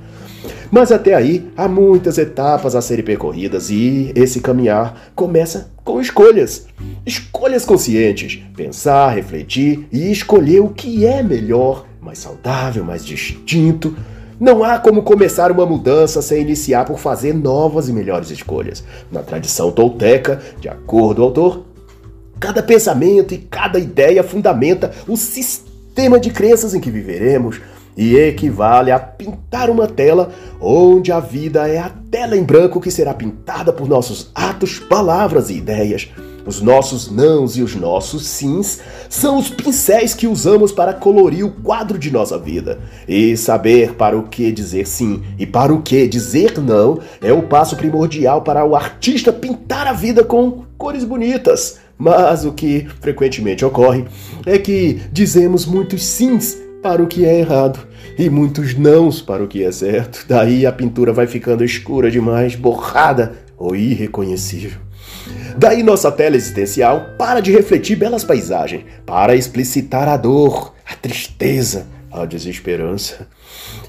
Mas 0.71 0.93
até 0.93 1.15
aí 1.15 1.51
há 1.57 1.67
muitas 1.67 2.19
etapas 2.19 2.75
a 2.75 2.83
serem 2.83 3.07
percorridas 3.07 3.71
e 3.71 4.13
esse 4.15 4.41
caminhar 4.41 5.11
começa 5.15 5.71
com 5.83 5.99
escolhas. 5.99 6.67
Escolhas 7.07 7.65
conscientes, 7.65 8.39
pensar, 8.55 9.15
refletir 9.15 9.89
e 9.91 10.13
escolher 10.13 10.61
o 10.61 10.69
que 10.69 11.07
é 11.07 11.23
melhor 11.23 11.87
mais 12.07 12.19
saudável, 12.21 12.85
mais 12.85 13.05
distinto. 13.05 13.97
Não 14.39 14.63
há 14.63 14.79
como 14.79 15.03
começar 15.03 15.51
uma 15.51 15.67
mudança 15.67 16.23
sem 16.23 16.41
iniciar 16.41 16.85
por 16.85 16.99
fazer 16.99 17.35
novas 17.35 17.89
e 17.89 17.93
melhores 17.93 18.31
escolhas. 18.31 18.85
Na 19.11 19.23
tradição 19.23 19.73
tolteca, 19.73 20.41
de 20.61 20.69
acordo 20.69 21.17
com 21.17 21.23
o 21.23 21.25
autor, 21.25 21.65
cada 22.39 22.63
pensamento 22.63 23.35
e 23.35 23.39
cada 23.39 23.79
ideia 23.79 24.23
fundamenta 24.23 24.93
o 25.09 25.17
sistema 25.17 26.21
de 26.21 26.31
crenças 26.31 26.75
em 26.75 26.81
que 26.81 26.91
viveremos 26.91 27.61
e 27.97 28.15
equivale 28.15 28.93
a 28.93 28.99
pintar 28.99 29.69
uma 29.69 29.89
tela 29.89 30.31
onde 30.61 31.11
a 31.11 31.19
vida 31.19 31.67
é 31.67 31.79
a 31.79 31.91
tela 32.11 32.37
em 32.37 32.45
branco 32.45 32.81
que 32.81 32.91
será 32.91 33.15
pintada 33.15 33.73
por 33.73 33.89
nossos 33.89 34.31
atos, 34.35 34.79
palavras 34.79 35.51
e 35.51 35.55
ideias. 35.55 36.09
Os 36.47 36.61
nossos 36.61 37.11
nãos 37.11 37.57
e 37.57 37.63
os 37.63 37.75
nossos 37.75 38.25
sims 38.25 38.81
são 39.11 39.37
os 39.37 39.51
pincéis 39.51 40.15
que 40.15 40.29
usamos 40.29 40.71
para 40.71 40.95
colorir 40.95 41.45
o 41.45 41.51
quadro 41.51 41.99
de 41.99 42.11
nossa 42.11 42.39
vida. 42.39 42.79
E 43.09 43.37
saber 43.37 43.95
para 43.95 44.17
o 44.17 44.29
que 44.29 44.53
dizer 44.53 44.87
sim 44.87 45.23
e 45.37 45.45
para 45.45 45.75
o 45.75 45.83
que 45.83 46.07
dizer 46.07 46.61
não 46.61 47.01
é 47.21 47.33
o 47.33 47.43
passo 47.43 47.75
primordial 47.77 48.43
para 48.43 48.65
o 48.65 48.77
artista 48.77 49.33
pintar 49.33 49.89
a 49.89 49.93
vida 49.93 50.23
com 50.23 50.63
cores 50.79 51.03
bonitas. 51.03 51.79
Mas 51.99 52.45
o 52.45 52.53
que 52.53 52.87
frequentemente 53.01 53.65
ocorre 53.65 54.05
é 54.45 54.57
que 54.57 55.01
dizemos 55.11 55.67
muitos 55.67 56.05
sims 56.05 56.57
para 56.81 57.03
o 57.03 57.09
que 57.09 57.25
é 57.25 57.41
errado 57.41 57.81
e 58.17 58.31
muitos 58.31 58.75
nãos 58.75 59.21
para 59.21 59.43
o 59.43 59.49
que 59.49 59.65
é 59.65 59.73
certo. 59.73 60.25
Daí 60.29 60.65
a 60.65 60.71
pintura 60.71 61.13
vai 61.13 61.27
ficando 61.27 61.65
escura 61.65 62.09
demais, 62.09 62.55
borrada 62.55 63.33
ou 63.59 63.75
irreconhecível. 63.75 64.86
Daí 65.57 65.83
nossa 65.83 66.13
tela 66.13 66.37
existencial 66.37 67.15
para 67.19 67.41
de 67.41 67.51
refletir 67.53 67.97
belas 67.97 68.25
paisagens, 68.25 68.85
para 69.05 69.35
explicitar 69.35 70.09
a 70.09 70.17
dor, 70.17 70.75
a 70.85 70.95
tristeza, 70.95 71.87
a 72.11 72.25
desesperança. 72.25 73.27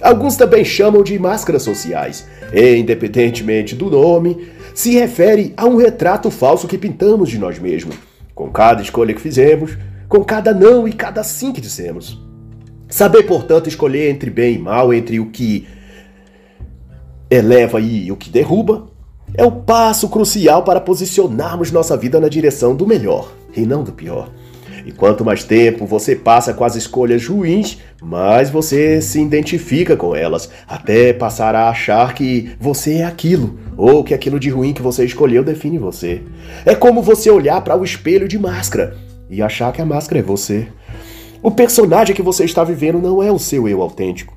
Alguns 0.01 0.35
também 0.35 0.63
chamam 0.63 1.03
de 1.03 1.17
máscaras 1.19 1.63
sociais, 1.63 2.27
e, 2.53 2.75
independentemente 2.75 3.75
do 3.75 3.89
nome, 3.89 4.47
se 4.73 4.91
refere 4.91 5.53
a 5.57 5.65
um 5.65 5.75
retrato 5.75 6.29
falso 6.29 6.67
que 6.67 6.77
pintamos 6.77 7.29
de 7.29 7.37
nós 7.37 7.59
mesmos, 7.59 7.95
com 8.33 8.49
cada 8.49 8.81
escolha 8.81 9.13
que 9.13 9.21
fizemos, 9.21 9.77
com 10.07 10.23
cada 10.23 10.53
não 10.53 10.87
e 10.87 10.93
cada 10.93 11.23
sim 11.23 11.51
que 11.51 11.61
dissemos. 11.61 12.21
Saber, 12.87 13.23
portanto, 13.23 13.67
escolher 13.67 14.09
entre 14.09 14.29
bem 14.29 14.55
e 14.55 14.59
mal, 14.59 14.93
entre 14.93 15.19
o 15.19 15.29
que 15.29 15.67
eleva 17.29 17.81
e 17.81 18.09
o 18.11 18.15
que 18.15 18.29
derruba, 18.29 18.87
é 19.33 19.43
o 19.43 19.51
passo 19.51 20.09
crucial 20.09 20.63
para 20.63 20.81
posicionarmos 20.81 21.71
nossa 21.71 21.97
vida 21.97 22.19
na 22.19 22.29
direção 22.29 22.75
do 22.75 22.87
melhor 22.87 23.31
e 23.55 23.61
não 23.61 23.83
do 23.83 23.91
pior. 23.91 24.29
E 24.85 24.91
quanto 24.93 25.25
mais 25.25 25.43
tempo 25.43 25.85
você 25.85 26.15
passa 26.15 26.53
com 26.53 26.63
as 26.63 26.77
escolhas 26.77 27.27
ruins, 27.27 27.77
mais 28.01 28.49
você 28.49 29.01
se 29.01 29.21
identifica 29.21 29.97
com 29.97 30.15
elas, 30.15 30.49
até 30.65 31.11
passar 31.11 31.55
a 31.55 31.67
achar 31.67 32.13
que 32.13 32.51
você 32.57 32.99
é 32.99 33.03
aquilo, 33.03 33.59
ou 33.75 34.01
que 34.01 34.13
aquilo 34.13 34.39
de 34.39 34.49
ruim 34.49 34.71
que 34.71 34.81
você 34.81 35.03
escolheu 35.03 35.43
define 35.43 35.77
você. 35.77 36.21
É 36.65 36.73
como 36.73 37.01
você 37.01 37.29
olhar 37.29 37.59
para 37.61 37.75
o 37.75 37.83
espelho 37.83 38.29
de 38.29 38.39
máscara 38.39 38.95
e 39.29 39.41
achar 39.41 39.73
que 39.73 39.81
a 39.81 39.85
máscara 39.85 40.19
é 40.19 40.23
você. 40.23 40.69
O 41.43 41.51
personagem 41.51 42.15
que 42.15 42.21
você 42.21 42.45
está 42.45 42.63
vivendo 42.63 43.01
não 43.01 43.21
é 43.21 43.29
o 43.29 43.37
seu 43.37 43.67
eu 43.67 43.81
autêntico. 43.81 44.36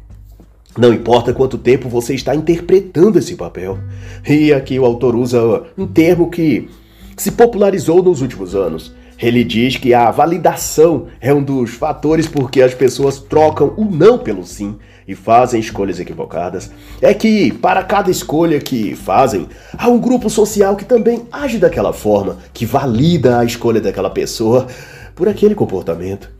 Não 0.78 0.94
importa 0.94 1.32
quanto 1.32 1.58
tempo 1.58 1.88
você 1.88 2.14
está 2.14 2.34
interpretando 2.34 3.18
esse 3.18 3.34
papel. 3.34 3.78
E 4.28 4.52
aqui 4.52 4.78
o 4.78 4.84
autor 4.84 5.16
usa 5.16 5.64
um 5.76 5.86
termo 5.86 6.30
que 6.30 6.68
se 7.16 7.32
popularizou 7.32 8.02
nos 8.02 8.22
últimos 8.22 8.54
anos. 8.54 8.94
Ele 9.18 9.44
diz 9.44 9.76
que 9.76 9.92
a 9.92 10.10
validação 10.10 11.08
é 11.20 11.34
um 11.34 11.42
dos 11.42 11.70
fatores 11.70 12.26
porque 12.26 12.62
as 12.62 12.72
pessoas 12.72 13.18
trocam 13.18 13.74
o 13.76 13.84
não 13.84 14.16
pelo 14.16 14.46
sim 14.46 14.76
e 15.06 15.14
fazem 15.14 15.60
escolhas 15.60 16.00
equivocadas. 16.00 16.70
É 17.02 17.12
que, 17.12 17.52
para 17.52 17.82
cada 17.82 18.10
escolha 18.10 18.60
que 18.60 18.94
fazem, 18.94 19.48
há 19.76 19.88
um 19.88 19.98
grupo 19.98 20.30
social 20.30 20.76
que 20.76 20.84
também 20.84 21.26
age 21.30 21.58
daquela 21.58 21.92
forma, 21.92 22.38
que 22.54 22.64
valida 22.64 23.40
a 23.40 23.44
escolha 23.44 23.80
daquela 23.80 24.08
pessoa 24.08 24.68
por 25.14 25.28
aquele 25.28 25.54
comportamento. 25.54 26.30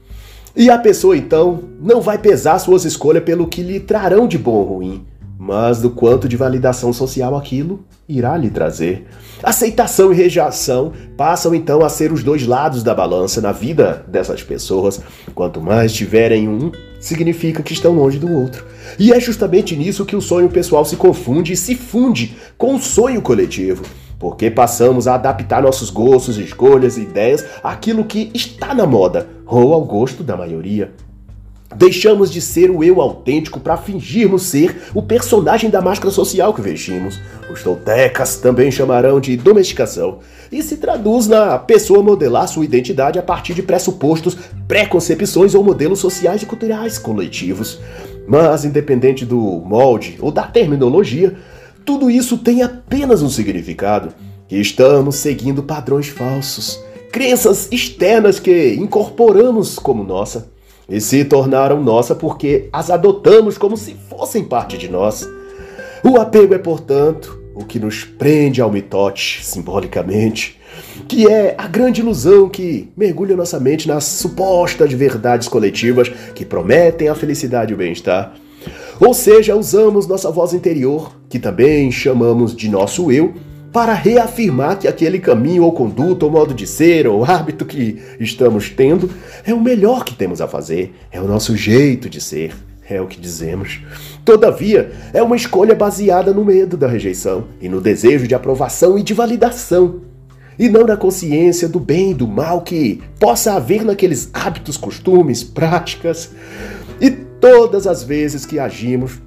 E 0.55 0.69
a 0.69 0.77
pessoa 0.79 1.17
então 1.17 1.61
não 1.81 2.01
vai 2.01 2.19
pesar 2.19 2.59
suas 2.59 2.85
escolhas 2.85 3.23
pelo 3.23 3.47
que 3.47 3.63
lhe 3.63 3.79
trarão 3.79 4.27
de 4.27 4.37
bom 4.37 4.53
ou 4.53 4.65
ruim, 4.65 5.07
mas 5.39 5.81
do 5.81 5.91
quanto 5.91 6.29
de 6.29 6.37
validação 6.37 6.93
social 6.93 7.37
aquilo 7.37 7.85
irá 8.09 8.37
lhe 8.37 8.51
trazer. 8.51 9.07
Aceitação 9.43 10.13
e 10.13 10.17
rejeição 10.17 10.93
passam 11.17 11.55
então 11.55 11.85
a 11.85 11.89
ser 11.89 12.13
os 12.13 12.25
dois 12.25 12.47
lados 12.47 12.83
da 12.83 12.93
balança 12.93 13.41
na 13.41 13.53
vida 13.53 14.05
dessas 14.09 14.43
pessoas. 14.43 15.01
Quanto 15.35 15.61
mais 15.61 15.93
tiverem 15.93 16.49
um, 16.49 16.73
significa 17.01 17.63
que 17.63 17.73
estão 17.73 17.95
longe 17.95 18.19
do 18.19 18.31
outro. 18.33 18.67
E 18.99 19.13
é 19.13 19.21
justamente 19.21 19.77
nisso 19.77 20.05
que 20.05 20.17
o 20.17 20.21
sonho 20.21 20.49
pessoal 20.49 20.85
se 20.85 20.97
confunde 20.97 21.53
e 21.53 21.57
se 21.57 21.77
funde 21.77 22.37
com 22.59 22.75
o 22.75 22.81
sonho 22.81 23.23
coletivo. 23.23 23.85
Porque 24.21 24.51
passamos 24.51 25.09
a 25.09 25.15
adaptar 25.15 25.63
nossos 25.63 25.89
gostos, 25.89 26.37
escolhas 26.37 26.99
e 26.99 27.01
ideias 27.01 27.45
àquilo 27.65 28.05
que 28.05 28.31
está 28.35 28.75
na 28.75 28.87
moda 28.87 29.27
ou 29.47 29.73
ao 29.73 29.83
gosto 29.83 30.23
da 30.23 30.37
maioria. 30.37 30.93
Deixamos 31.75 32.33
de 32.33 32.41
ser 32.41 32.69
o 32.69 32.83
eu 32.83 33.01
autêntico 33.01 33.61
para 33.61 33.77
fingirmos 33.77 34.43
ser 34.43 34.77
o 34.93 35.01
personagem 35.01 35.71
da 35.71 35.81
máscara 35.81 36.11
social 36.11 36.53
que 36.53 36.61
vestimos. 36.61 37.19
Os 37.51 37.63
toltecas 37.63 38.37
também 38.37 38.71
chamarão 38.71 39.21
de 39.21 39.37
domesticação. 39.37 40.19
E 40.51 40.63
se 40.65 40.77
traduz 40.77 41.29
na 41.29 41.59
pessoa 41.59 42.03
modelar 42.03 42.49
sua 42.49 42.65
identidade 42.65 43.21
a 43.21 43.23
partir 43.23 43.55
de 43.55 43.63
pressupostos, 43.63 44.37
preconcepções 44.67 45.55
ou 45.55 45.63
modelos 45.63 46.01
sociais 46.01 46.43
e 46.43 46.47
culturais 46.47 46.99
coletivos. 46.99 47.79
Mas, 48.27 48.65
independente 48.65 49.25
do 49.25 49.39
molde 49.39 50.19
ou 50.21 50.33
da 50.33 50.43
terminologia, 50.43 51.37
tudo 51.91 52.09
isso 52.09 52.39
tem 52.39 52.63
apenas 52.63 53.21
um 53.21 53.29
significado: 53.29 54.15
que 54.47 54.55
estamos 54.55 55.17
seguindo 55.17 55.61
padrões 55.61 56.07
falsos, 56.07 56.79
crenças 57.11 57.67
externas 57.73 58.39
que 58.39 58.75
incorporamos 58.75 59.77
como 59.77 60.05
nossa 60.05 60.53
e 60.89 61.01
se 61.01 61.25
tornaram 61.25 61.83
nossa 61.83 62.15
porque 62.15 62.69
as 62.73 62.91
adotamos 62.91 63.59
como 63.59 63.77
se 63.77 63.97
fossem 64.09 64.45
parte 64.45 64.79
de 64.79 64.89
nós. 64.89 65.29
O 66.05 66.17
apego 66.17 66.55
é, 66.55 66.59
portanto, 66.59 67.41
o 67.57 67.65
que 67.65 67.81
nos 67.81 68.05
prende 68.05 68.61
ao 68.61 68.71
mitote, 68.71 69.45
simbolicamente, 69.45 70.61
que 71.09 71.27
é 71.27 71.57
a 71.59 71.67
grande 71.67 72.03
ilusão 72.03 72.49
que 72.49 72.89
mergulha 72.97 73.37
nossa 73.37 73.59
mente 73.59 73.89
nas 73.89 74.05
supostas 74.05 74.93
verdades 74.93 75.49
coletivas 75.49 76.09
que 76.37 76.45
prometem 76.45 77.09
a 77.09 77.17
felicidade 77.17 77.73
e 77.73 77.75
o 77.75 77.79
bem-estar. 77.79 78.33
Ou 79.01 79.15
seja, 79.15 79.57
usamos 79.57 80.07
nossa 80.07 80.31
voz 80.31 80.53
interior, 80.53 81.17
que 81.27 81.39
também 81.39 81.91
chamamos 81.91 82.55
de 82.55 82.69
nosso 82.69 83.11
eu, 83.11 83.33
para 83.73 83.95
reafirmar 83.95 84.79
que 84.79 84.87
aquele 84.87 85.19
caminho 85.19 85.65
ou 85.65 85.73
conduta 85.73 86.27
ou 86.27 86.31
modo 86.31 86.53
de 86.53 86.67
ser 86.67 87.07
ou 87.07 87.25
hábito 87.25 87.65
que 87.65 87.99
estamos 88.21 88.69
tendo 88.69 89.09
é 89.47 89.55
o 89.55 89.61
melhor 89.61 90.05
que 90.05 90.15
temos 90.15 90.43
a 90.43 90.47
fazer, 90.47 90.95
é 91.11 91.19
o 91.19 91.27
nosso 91.27 91.57
jeito 91.57 92.11
de 92.11 92.21
ser, 92.21 92.53
é 92.89 93.01
o 93.01 93.07
que 93.07 93.19
dizemos. 93.19 93.81
Todavia, 94.23 94.93
é 95.15 95.23
uma 95.23 95.37
escolha 95.37 95.75
baseada 95.75 96.35
no 96.35 96.45
medo 96.45 96.77
da 96.77 96.87
rejeição 96.87 97.45
e 97.59 97.71
no 97.71 97.81
desejo 97.81 98.29
de 98.29 98.35
aprovação 98.35 98.99
e 98.99 99.03
de 99.03 99.15
validação, 99.15 100.03
e 100.59 100.69
não 100.69 100.85
na 100.85 100.95
consciência 100.95 101.67
do 101.67 101.81
bem 101.81 102.11
e 102.11 102.15
do 102.15 102.29
mal 102.29 102.61
que 102.61 103.01
possa 103.19 103.55
haver 103.55 103.83
naqueles 103.83 104.29
hábitos, 104.35 104.77
costumes, 104.77 105.43
práticas. 105.43 106.33
Todas 107.41 107.87
as 107.87 108.03
vezes 108.03 108.45
que 108.45 108.59
agimos 108.59 109.19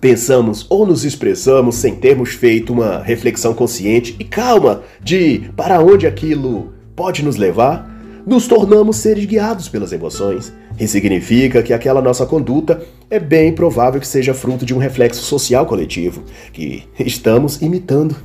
pensamos 0.00 0.64
ou 0.70 0.86
nos 0.86 1.04
expressamos 1.04 1.76
sem 1.76 1.96
termos 1.96 2.30
feito 2.30 2.72
uma 2.72 3.02
reflexão 3.02 3.52
consciente 3.52 4.16
e 4.18 4.24
calma 4.24 4.82
de 5.02 5.50
para 5.56 5.80
onde 5.80 6.06
aquilo 6.06 6.72
pode 6.94 7.24
nos 7.24 7.36
levar, 7.36 7.88
nos 8.24 8.46
tornamos 8.46 8.96
seres 8.96 9.24
guiados 9.24 9.68
pelas 9.68 9.92
emoções. 9.92 10.52
E 10.78 10.86
significa 10.86 11.62
que 11.62 11.72
aquela 11.72 12.00
nossa 12.00 12.24
conduta 12.24 12.80
é 13.10 13.18
bem 13.18 13.52
provável 13.52 14.00
que 14.00 14.06
seja 14.06 14.32
fruto 14.32 14.64
de 14.64 14.72
um 14.74 14.78
reflexo 14.78 15.22
social 15.22 15.66
coletivo 15.66 16.22
que 16.52 16.84
estamos 16.98 17.60
imitando. 17.60 18.16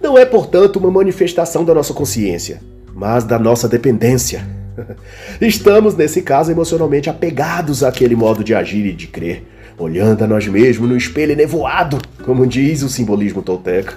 Não 0.00 0.16
é, 0.16 0.24
portanto, 0.24 0.76
uma 0.76 0.90
manifestação 0.90 1.64
da 1.64 1.74
nossa 1.74 1.92
consciência, 1.92 2.60
mas 2.94 3.24
da 3.24 3.38
nossa 3.38 3.68
dependência. 3.68 4.57
Estamos, 5.40 5.94
nesse 5.96 6.22
caso, 6.22 6.50
emocionalmente 6.50 7.10
apegados 7.10 7.82
àquele 7.82 8.16
modo 8.16 8.42
de 8.44 8.54
agir 8.54 8.86
e 8.86 8.92
de 8.92 9.06
crer 9.06 9.44
olhando 9.78 10.24
a 10.24 10.26
nós 10.26 10.46
mesmos 10.46 10.88
no 10.88 10.96
espelho 10.96 11.36
nevoado, 11.36 11.98
como 12.24 12.46
diz 12.46 12.82
o 12.82 12.88
simbolismo 12.88 13.42
tolteca. 13.42 13.96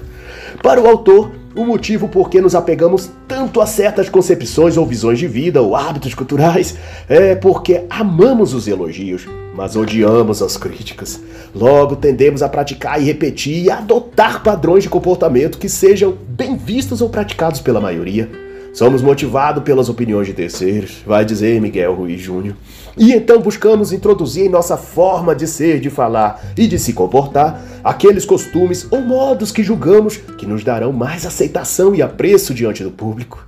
Para 0.62 0.80
o 0.80 0.88
autor, 0.88 1.32
o 1.56 1.66
motivo 1.66 2.08
por 2.08 2.30
que 2.30 2.40
nos 2.40 2.56
apegamos 2.56 3.10
tanto 3.28 3.60
a 3.60 3.66
certas 3.66 4.08
concepções 4.08 4.78
ou 4.78 4.86
visões 4.86 5.20
de 5.20 5.28
vida 5.28 5.62
ou 5.62 5.76
hábitos 5.76 6.14
culturais 6.14 6.78
é 7.10 7.36
porque 7.36 7.84
amamos 7.90 8.54
os 8.54 8.68
elogios, 8.68 9.28
mas 9.56 9.76
odiamos 9.76 10.42
as 10.42 10.56
críticas. 10.56 11.20
Logo, 11.54 11.96
tendemos 11.96 12.42
a 12.42 12.48
praticar 12.48 13.02
e 13.02 13.06
repetir 13.06 13.66
e 13.66 13.72
adotar 13.72 14.44
padrões 14.44 14.84
de 14.84 14.90
comportamento 14.90 15.58
que 15.58 15.68
sejam 15.68 16.16
bem 16.30 16.56
vistos 16.56 17.02
ou 17.02 17.10
praticados 17.10 17.60
pela 17.60 17.82
maioria. 17.82 18.30
Somos 18.74 19.02
motivados 19.02 19.64
pelas 19.64 19.90
opiniões 19.90 20.28
de 20.28 20.34
terceiros, 20.34 21.04
vai 21.06 21.26
dizer 21.26 21.60
Miguel 21.60 21.94
Ruiz 21.94 22.22
Júnior. 22.22 22.56
E 22.98 23.12
então 23.12 23.42
buscamos 23.42 23.92
introduzir 23.92 24.46
em 24.46 24.50
nossa 24.50 24.78
forma 24.78 25.36
de 25.36 25.46
ser, 25.46 25.82
de 25.82 25.90
falar 25.90 26.42
e 26.58 26.68
de 26.68 26.80
se 26.80 26.94
comportar 26.94 27.62
aqueles 27.84 28.24
costumes 28.24 28.88
ou 28.90 29.02
modos 29.02 29.52
que 29.52 29.62
julgamos 29.62 30.18
que 30.38 30.46
nos 30.46 30.64
darão 30.64 30.94
mais 30.94 31.26
aceitação 31.26 31.94
e 31.94 32.02
apreço 32.02 32.54
diante 32.54 32.82
do 32.82 32.92
público. 32.92 33.46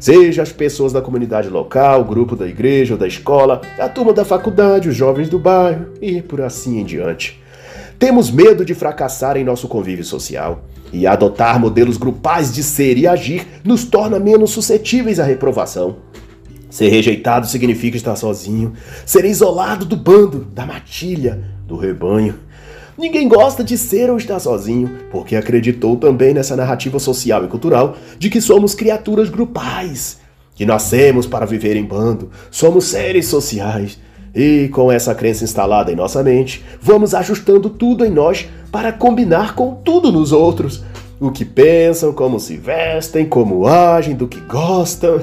Seja 0.00 0.42
as 0.42 0.50
pessoas 0.50 0.92
da 0.92 1.00
comunidade 1.00 1.48
local, 1.48 2.00
o 2.00 2.04
grupo 2.04 2.34
da 2.34 2.46
igreja 2.46 2.94
ou 2.94 2.98
da 2.98 3.06
escola, 3.06 3.60
a 3.78 3.88
turma 3.88 4.12
da 4.12 4.24
faculdade, 4.24 4.88
os 4.88 4.96
jovens 4.96 5.28
do 5.28 5.38
bairro 5.38 5.86
e 6.02 6.20
por 6.20 6.40
assim 6.40 6.80
em 6.80 6.84
diante. 6.84 7.40
Temos 7.96 8.28
medo 8.28 8.64
de 8.64 8.74
fracassar 8.74 9.36
em 9.36 9.44
nosso 9.44 9.68
convívio 9.68 10.04
social. 10.04 10.64
E 10.94 11.08
adotar 11.08 11.58
modelos 11.58 11.96
grupais 11.96 12.54
de 12.54 12.62
ser 12.62 12.96
e 12.96 13.04
agir 13.04 13.44
nos 13.64 13.84
torna 13.84 14.20
menos 14.20 14.52
suscetíveis 14.52 15.18
à 15.18 15.24
reprovação. 15.24 15.96
Ser 16.70 16.88
rejeitado 16.88 17.48
significa 17.48 17.96
estar 17.96 18.14
sozinho, 18.14 18.74
ser 19.04 19.24
isolado 19.24 19.84
do 19.84 19.96
bando, 19.96 20.44
da 20.54 20.64
matilha, 20.64 21.42
do 21.66 21.76
rebanho. 21.76 22.36
Ninguém 22.96 23.26
gosta 23.26 23.64
de 23.64 23.76
ser 23.76 24.08
ou 24.08 24.16
estar 24.16 24.38
sozinho, 24.38 24.88
porque 25.10 25.34
acreditou 25.34 25.96
também 25.96 26.32
nessa 26.32 26.54
narrativa 26.54 27.00
social 27.00 27.44
e 27.44 27.48
cultural 27.48 27.96
de 28.16 28.30
que 28.30 28.40
somos 28.40 28.72
criaturas 28.72 29.28
grupais, 29.28 30.20
que 30.54 30.64
nascemos 30.64 31.26
para 31.26 31.44
viver 31.44 31.74
em 31.74 31.84
bando, 31.84 32.30
somos 32.52 32.84
seres 32.84 33.26
sociais. 33.26 33.98
E 34.32 34.68
com 34.72 34.90
essa 34.90 35.14
crença 35.14 35.42
instalada 35.42 35.92
em 35.92 35.96
nossa 35.96 36.22
mente, 36.22 36.64
vamos 36.80 37.14
ajustando 37.14 37.68
tudo 37.68 38.04
em 38.04 38.10
nós 38.10 38.48
para 38.74 38.92
combinar 38.92 39.54
com 39.54 39.72
tudo 39.72 40.10
nos 40.10 40.32
outros. 40.32 40.82
O 41.20 41.30
que 41.30 41.44
pensam, 41.44 42.12
como 42.12 42.40
se 42.40 42.56
vestem, 42.56 43.24
como 43.24 43.68
agem, 43.68 44.16
do 44.16 44.26
que 44.26 44.40
gostam. 44.40 45.20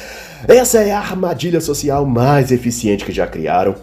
Essa 0.48 0.78
é 0.78 0.90
a 0.90 1.00
armadilha 1.00 1.60
social 1.60 2.06
mais 2.06 2.50
eficiente 2.50 3.04
que 3.04 3.12
já 3.12 3.26
criaram. 3.26 3.74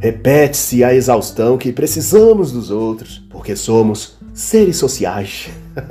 Repete-se 0.00 0.82
a 0.82 0.94
exaustão 0.94 1.58
que 1.58 1.74
precisamos 1.74 2.50
dos 2.50 2.70
outros, 2.70 3.22
porque 3.28 3.54
somos 3.54 4.16
seres 4.32 4.78
sociais. 4.78 5.50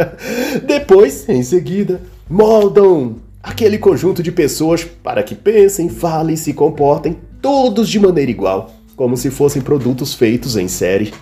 Depois, 0.65 1.29
em 1.29 1.43
seguida, 1.43 2.01
moldam 2.27 3.17
aquele 3.43 3.77
conjunto 3.77 4.23
de 4.23 4.31
pessoas 4.31 4.83
para 4.83 5.21
que 5.21 5.35
pensem, 5.35 5.89
falem 5.89 6.33
e 6.33 6.37
se 6.37 6.53
comportem 6.53 7.17
todos 7.39 7.87
de 7.87 7.99
maneira 7.99 8.31
igual, 8.31 8.71
como 8.95 9.15
se 9.15 9.29
fossem 9.29 9.61
produtos 9.61 10.15
feitos 10.15 10.57
em 10.57 10.67
série. 10.67 11.13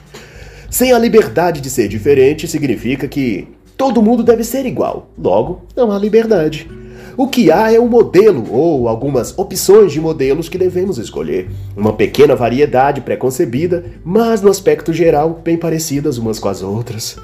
Sem 0.70 0.92
a 0.92 1.00
liberdade 1.00 1.62
de 1.62 1.70
ser 1.70 1.88
diferente 1.88 2.48
significa 2.48 3.08
que 3.08 3.48
todo 3.78 4.02
mundo 4.02 4.24
deve 4.24 4.44
ser 4.44 4.66
igual, 4.66 5.10
logo, 5.18 5.64
não 5.76 5.92
há 5.92 5.98
liberdade. 5.98 6.68
O 7.18 7.30
que 7.30 7.50
há 7.50 7.72
é 7.72 7.80
um 7.80 7.88
modelo 7.88 8.46
ou 8.52 8.90
algumas 8.90 9.38
opções 9.38 9.94
de 9.94 10.02
modelos 10.02 10.50
que 10.50 10.58
devemos 10.58 10.98
escolher. 10.98 11.50
Uma 11.76 11.94
pequena 11.94 12.36
variedade 12.36 13.00
preconcebida, 13.00 13.86
mas 14.04 14.42
no 14.42 14.50
aspecto 14.50 14.92
geral 14.92 15.42
bem 15.42 15.56
parecidas 15.56 16.18
umas 16.18 16.40
com 16.40 16.50
as 16.50 16.62
outras. 16.62 17.16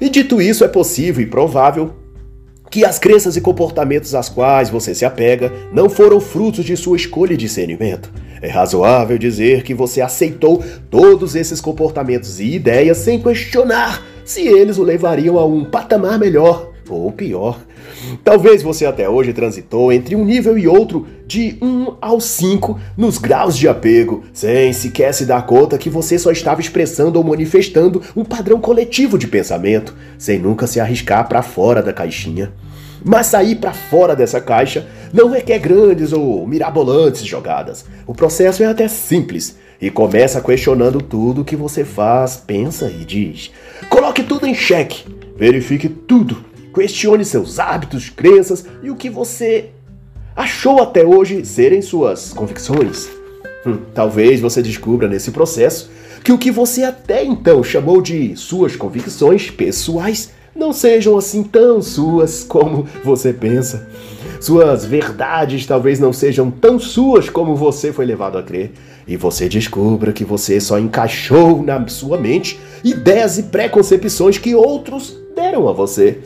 E 0.00 0.08
dito 0.08 0.42
isso, 0.42 0.64
é 0.64 0.68
possível 0.68 1.22
e 1.22 1.28
provável 1.28 1.92
que 2.68 2.84
as 2.84 2.98
crenças 2.98 3.36
e 3.36 3.40
comportamentos 3.40 4.16
às 4.16 4.28
quais 4.28 4.68
você 4.68 4.94
se 4.96 5.04
apega 5.04 5.52
não 5.72 5.88
foram 5.88 6.20
frutos 6.20 6.64
de 6.64 6.76
sua 6.76 6.96
escolha 6.96 7.34
e 7.34 7.36
discernimento. 7.36 8.10
É 8.46 8.48
razoável 8.48 9.18
dizer 9.18 9.64
que 9.64 9.74
você 9.74 10.00
aceitou 10.00 10.62
todos 10.88 11.34
esses 11.34 11.60
comportamentos 11.60 12.38
e 12.38 12.54
ideias 12.54 12.98
sem 12.98 13.20
questionar 13.20 14.06
se 14.24 14.46
eles 14.46 14.78
o 14.78 14.84
levariam 14.84 15.36
a 15.36 15.44
um 15.44 15.64
patamar 15.64 16.16
melhor 16.16 16.70
ou 16.88 17.10
pior. 17.10 17.58
Talvez 18.22 18.62
você 18.62 18.86
até 18.86 19.08
hoje 19.08 19.32
transitou 19.32 19.92
entre 19.92 20.14
um 20.14 20.24
nível 20.24 20.56
e 20.56 20.68
outro 20.68 21.08
de 21.26 21.56
1 21.60 21.96
ao 22.00 22.20
5 22.20 22.78
nos 22.96 23.18
graus 23.18 23.58
de 23.58 23.66
apego, 23.66 24.22
sem 24.32 24.72
sequer 24.72 25.12
se 25.12 25.26
dar 25.26 25.44
conta 25.44 25.76
que 25.76 25.90
você 25.90 26.16
só 26.16 26.30
estava 26.30 26.60
expressando 26.60 27.18
ou 27.18 27.24
manifestando 27.24 28.00
um 28.14 28.24
padrão 28.24 28.60
coletivo 28.60 29.18
de 29.18 29.26
pensamento, 29.26 29.92
sem 30.16 30.38
nunca 30.38 30.68
se 30.68 30.78
arriscar 30.78 31.28
para 31.28 31.42
fora 31.42 31.82
da 31.82 31.92
caixinha. 31.92 32.52
Mas 33.08 33.28
sair 33.28 33.54
para 33.54 33.72
fora 33.72 34.16
dessa 34.16 34.40
caixa 34.40 34.84
não 35.12 35.30
requer 35.30 35.60
grandes 35.60 36.12
ou 36.12 36.44
mirabolantes 36.44 37.24
jogadas. 37.24 37.84
O 38.04 38.12
processo 38.12 38.64
é 38.64 38.66
até 38.66 38.88
simples. 38.88 39.56
e 39.80 39.90
começa 39.90 40.40
questionando 40.40 41.02
tudo 41.02 41.44
que 41.44 41.54
você 41.54 41.84
faz, 41.84 42.36
pensa 42.36 42.90
e 42.90 43.04
diz. 43.04 43.52
Coloque 43.90 44.22
tudo 44.22 44.46
em 44.46 44.54
xeque, 44.54 45.04
verifique 45.36 45.86
tudo, 45.86 46.42
questione 46.74 47.26
seus 47.26 47.58
hábitos, 47.58 48.08
crenças 48.08 48.64
e 48.82 48.90
o 48.90 48.96
que 48.96 49.10
você 49.10 49.66
achou 50.34 50.82
até 50.82 51.04
hoje 51.04 51.44
serem 51.44 51.82
suas 51.82 52.32
convicções. 52.32 53.06
Hum, 53.66 53.78
talvez 53.94 54.40
você 54.40 54.62
descubra 54.62 55.06
nesse 55.06 55.30
processo 55.30 55.90
que 56.24 56.32
o 56.32 56.38
que 56.38 56.50
você 56.50 56.82
até 56.82 57.22
então 57.22 57.62
chamou 57.62 58.00
de 58.00 58.34
suas 58.34 58.74
convicções 58.74 59.50
pessoais 59.50 60.30
não 60.56 60.72
sejam 60.72 61.16
assim 61.16 61.42
tão 61.42 61.82
suas 61.82 62.42
como 62.42 62.86
você 63.04 63.32
pensa. 63.32 63.88
Suas 64.40 64.84
verdades 64.84 65.66
talvez 65.66 65.98
não 65.98 66.12
sejam 66.12 66.50
tão 66.50 66.78
suas 66.78 67.28
como 67.28 67.54
você 67.54 67.92
foi 67.92 68.06
levado 68.06 68.38
a 68.38 68.42
crer. 68.42 68.72
E 69.06 69.16
você 69.16 69.48
descubra 69.48 70.12
que 70.12 70.24
você 70.24 70.60
só 70.60 70.78
encaixou 70.78 71.62
na 71.62 71.86
sua 71.88 72.18
mente 72.18 72.58
ideias 72.82 73.38
e 73.38 73.44
preconcepções 73.44 74.38
que 74.38 74.54
outros 74.54 75.16
deram 75.34 75.68
a 75.68 75.72
você. 75.72 76.18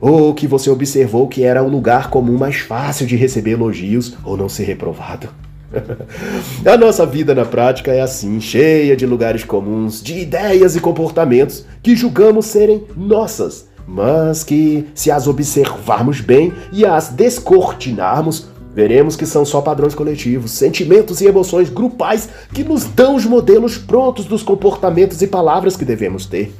Ou 0.00 0.32
que 0.34 0.46
você 0.46 0.70
observou 0.70 1.28
que 1.28 1.42
era 1.42 1.62
o 1.62 1.68
lugar 1.68 2.10
comum 2.10 2.36
mais 2.36 2.56
fácil 2.56 3.06
de 3.06 3.16
receber 3.16 3.52
elogios 3.52 4.16
ou 4.24 4.36
não 4.36 4.48
ser 4.48 4.64
reprovado. 4.64 5.28
A 6.64 6.76
nossa 6.76 7.04
vida 7.04 7.34
na 7.34 7.44
prática 7.44 7.92
é 7.92 8.00
assim, 8.00 8.40
cheia 8.40 8.96
de 8.96 9.06
lugares 9.06 9.44
comuns, 9.44 10.02
de 10.02 10.18
ideias 10.18 10.76
e 10.76 10.80
comportamentos 10.80 11.64
que 11.82 11.94
julgamos 11.94 12.46
serem 12.46 12.84
nossas, 12.96 13.68
mas 13.86 14.44
que, 14.44 14.86
se 14.94 15.10
as 15.10 15.26
observarmos 15.26 16.20
bem 16.20 16.52
e 16.72 16.84
as 16.84 17.08
descortinarmos, 17.08 18.48
veremos 18.74 19.16
que 19.16 19.26
são 19.26 19.44
só 19.44 19.60
padrões 19.60 19.94
coletivos, 19.94 20.52
sentimentos 20.52 21.20
e 21.20 21.26
emoções 21.26 21.68
grupais 21.68 22.28
que 22.52 22.64
nos 22.64 22.84
dão 22.84 23.16
os 23.16 23.24
modelos 23.24 23.76
prontos 23.76 24.24
dos 24.24 24.42
comportamentos 24.42 25.20
e 25.22 25.26
palavras 25.26 25.76
que 25.76 25.84
devemos 25.84 26.26
ter. 26.26 26.54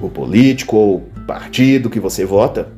O 0.00 0.08
político 0.08 0.76
ou 0.76 1.02
partido 1.26 1.90
que 1.90 2.00
você 2.00 2.24
vota 2.24 2.68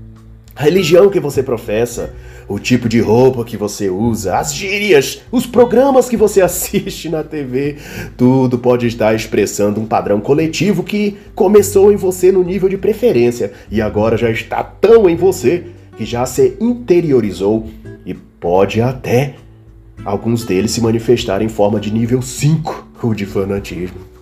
a 0.56 0.62
religião 0.62 1.10
que 1.10 1.20
você 1.20 1.42
professa, 1.42 2.14
o 2.48 2.58
tipo 2.58 2.88
de 2.88 2.98
roupa 2.98 3.44
que 3.44 3.58
você 3.58 3.90
usa, 3.90 4.38
as 4.38 4.54
gírias, 4.54 5.20
os 5.30 5.46
programas 5.46 6.08
que 6.08 6.16
você 6.16 6.40
assiste 6.42 7.10
na 7.10 7.22
TV, 7.22 7.76
tudo 8.16 8.58
pode 8.58 8.86
estar 8.86 9.14
expressando 9.14 9.78
um 9.78 9.84
padrão 9.84 10.18
coletivo 10.18 10.82
que 10.82 11.18
começou 11.34 11.92
em 11.92 11.96
você 11.96 12.32
no 12.32 12.42
nível 12.42 12.70
de 12.70 12.78
preferência 12.78 13.52
e 13.70 13.82
agora 13.82 14.16
já 14.16 14.30
está 14.30 14.64
tão 14.64 15.10
em 15.10 15.14
você 15.14 15.64
que 15.98 16.06
já 16.06 16.24
se 16.24 16.56
interiorizou 16.58 17.68
e 18.06 18.14
pode 18.14 18.80
até 18.80 19.34
alguns 20.06 20.44
deles 20.44 20.70
se 20.70 20.80
manifestar 20.80 21.42
em 21.42 21.48
forma 21.48 21.78
de 21.78 21.92
nível 21.92 22.22
5, 22.22 22.88
o 23.02 23.14
de 23.14 23.26
fanatismo. 23.26 24.15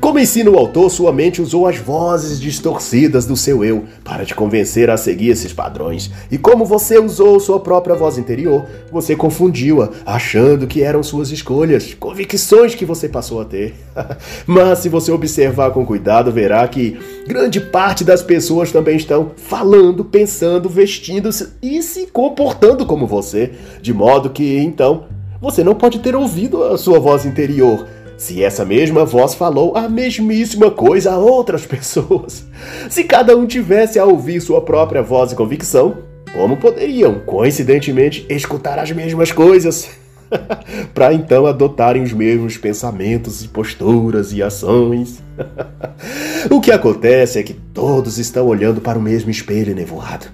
Como 0.00 0.18
ensina 0.18 0.50
o 0.50 0.58
autor, 0.58 0.90
sua 0.90 1.12
mente 1.12 1.42
usou 1.42 1.66
as 1.66 1.76
vozes 1.76 2.40
distorcidas 2.40 3.26
do 3.26 3.36
seu 3.36 3.64
eu 3.64 3.84
para 4.04 4.24
te 4.24 4.34
convencer 4.34 4.90
a 4.90 4.96
seguir 4.96 5.30
esses 5.30 5.52
padrões. 5.52 6.10
E 6.30 6.38
como 6.38 6.64
você 6.64 6.98
usou 6.98 7.40
sua 7.40 7.58
própria 7.60 7.94
voz 7.94 8.18
interior, 8.18 8.64
você 8.92 9.16
confundiu-a, 9.16 9.90
achando 10.06 10.66
que 10.66 10.82
eram 10.82 11.02
suas 11.02 11.30
escolhas, 11.30 11.94
convicções 11.94 12.74
que 12.74 12.84
você 12.84 13.08
passou 13.08 13.40
a 13.40 13.44
ter. 13.44 13.74
Mas 14.46 14.80
se 14.80 14.88
você 14.88 15.10
observar 15.10 15.70
com 15.70 15.84
cuidado, 15.84 16.30
verá 16.30 16.66
que 16.68 16.98
grande 17.26 17.60
parte 17.60 18.04
das 18.04 18.22
pessoas 18.22 18.70
também 18.70 18.96
estão 18.96 19.32
falando, 19.36 20.04
pensando, 20.04 20.68
vestindo-se 20.68 21.48
e 21.62 21.82
se 21.82 22.06
comportando 22.06 22.86
como 22.86 23.06
você, 23.06 23.52
de 23.80 23.92
modo 23.92 24.30
que 24.30 24.58
então 24.58 25.04
você 25.40 25.62
não 25.62 25.74
pode 25.74 26.00
ter 26.00 26.16
ouvido 26.16 26.64
a 26.64 26.76
sua 26.76 26.98
voz 26.98 27.24
interior 27.24 27.86
se 28.18 28.42
essa 28.42 28.64
mesma 28.64 29.04
voz 29.04 29.32
falou 29.32 29.76
a 29.76 29.88
mesmíssima 29.88 30.72
coisa 30.72 31.12
a 31.12 31.18
outras 31.18 31.64
pessoas? 31.64 32.44
Se 32.90 33.04
cada 33.04 33.36
um 33.36 33.46
tivesse 33.46 33.96
a 33.96 34.04
ouvir 34.04 34.40
sua 34.40 34.60
própria 34.60 35.00
voz 35.00 35.30
e 35.30 35.36
convicção, 35.36 35.98
como 36.34 36.56
poderiam, 36.56 37.20
coincidentemente, 37.20 38.26
escutar 38.28 38.76
as 38.78 38.90
mesmas 38.90 39.30
coisas? 39.30 39.88
para 40.92 41.14
então 41.14 41.46
adotarem 41.46 42.02
os 42.02 42.12
mesmos 42.12 42.58
pensamentos, 42.58 43.46
posturas 43.46 44.32
e 44.32 44.42
ações. 44.42 45.22
o 46.50 46.60
que 46.60 46.72
acontece 46.72 47.38
é 47.38 47.42
que 47.44 47.54
todos 47.54 48.18
estão 48.18 48.46
olhando 48.48 48.80
para 48.80 48.98
o 48.98 49.02
mesmo 49.02 49.30
espelho 49.30 49.74
nevoado 49.74 50.26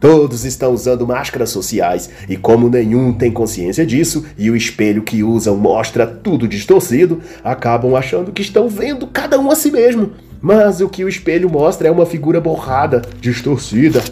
Todos 0.00 0.44
estão 0.44 0.72
usando 0.72 1.06
máscaras 1.06 1.50
sociais 1.50 2.08
e, 2.28 2.36
como 2.36 2.68
nenhum 2.68 3.12
tem 3.12 3.32
consciência 3.32 3.84
disso 3.84 4.24
e 4.38 4.48
o 4.50 4.56
espelho 4.56 5.02
que 5.02 5.24
usam 5.24 5.56
mostra 5.56 6.06
tudo 6.06 6.46
distorcido, 6.46 7.20
acabam 7.42 7.96
achando 7.96 8.30
que 8.30 8.42
estão 8.42 8.68
vendo 8.68 9.08
cada 9.08 9.38
um 9.40 9.50
a 9.50 9.56
si 9.56 9.72
mesmo. 9.72 10.12
Mas 10.40 10.80
o 10.80 10.88
que 10.88 11.04
o 11.04 11.08
espelho 11.08 11.50
mostra 11.50 11.88
é 11.88 11.90
uma 11.90 12.06
figura 12.06 12.40
borrada, 12.40 13.02
distorcida. 13.20 14.02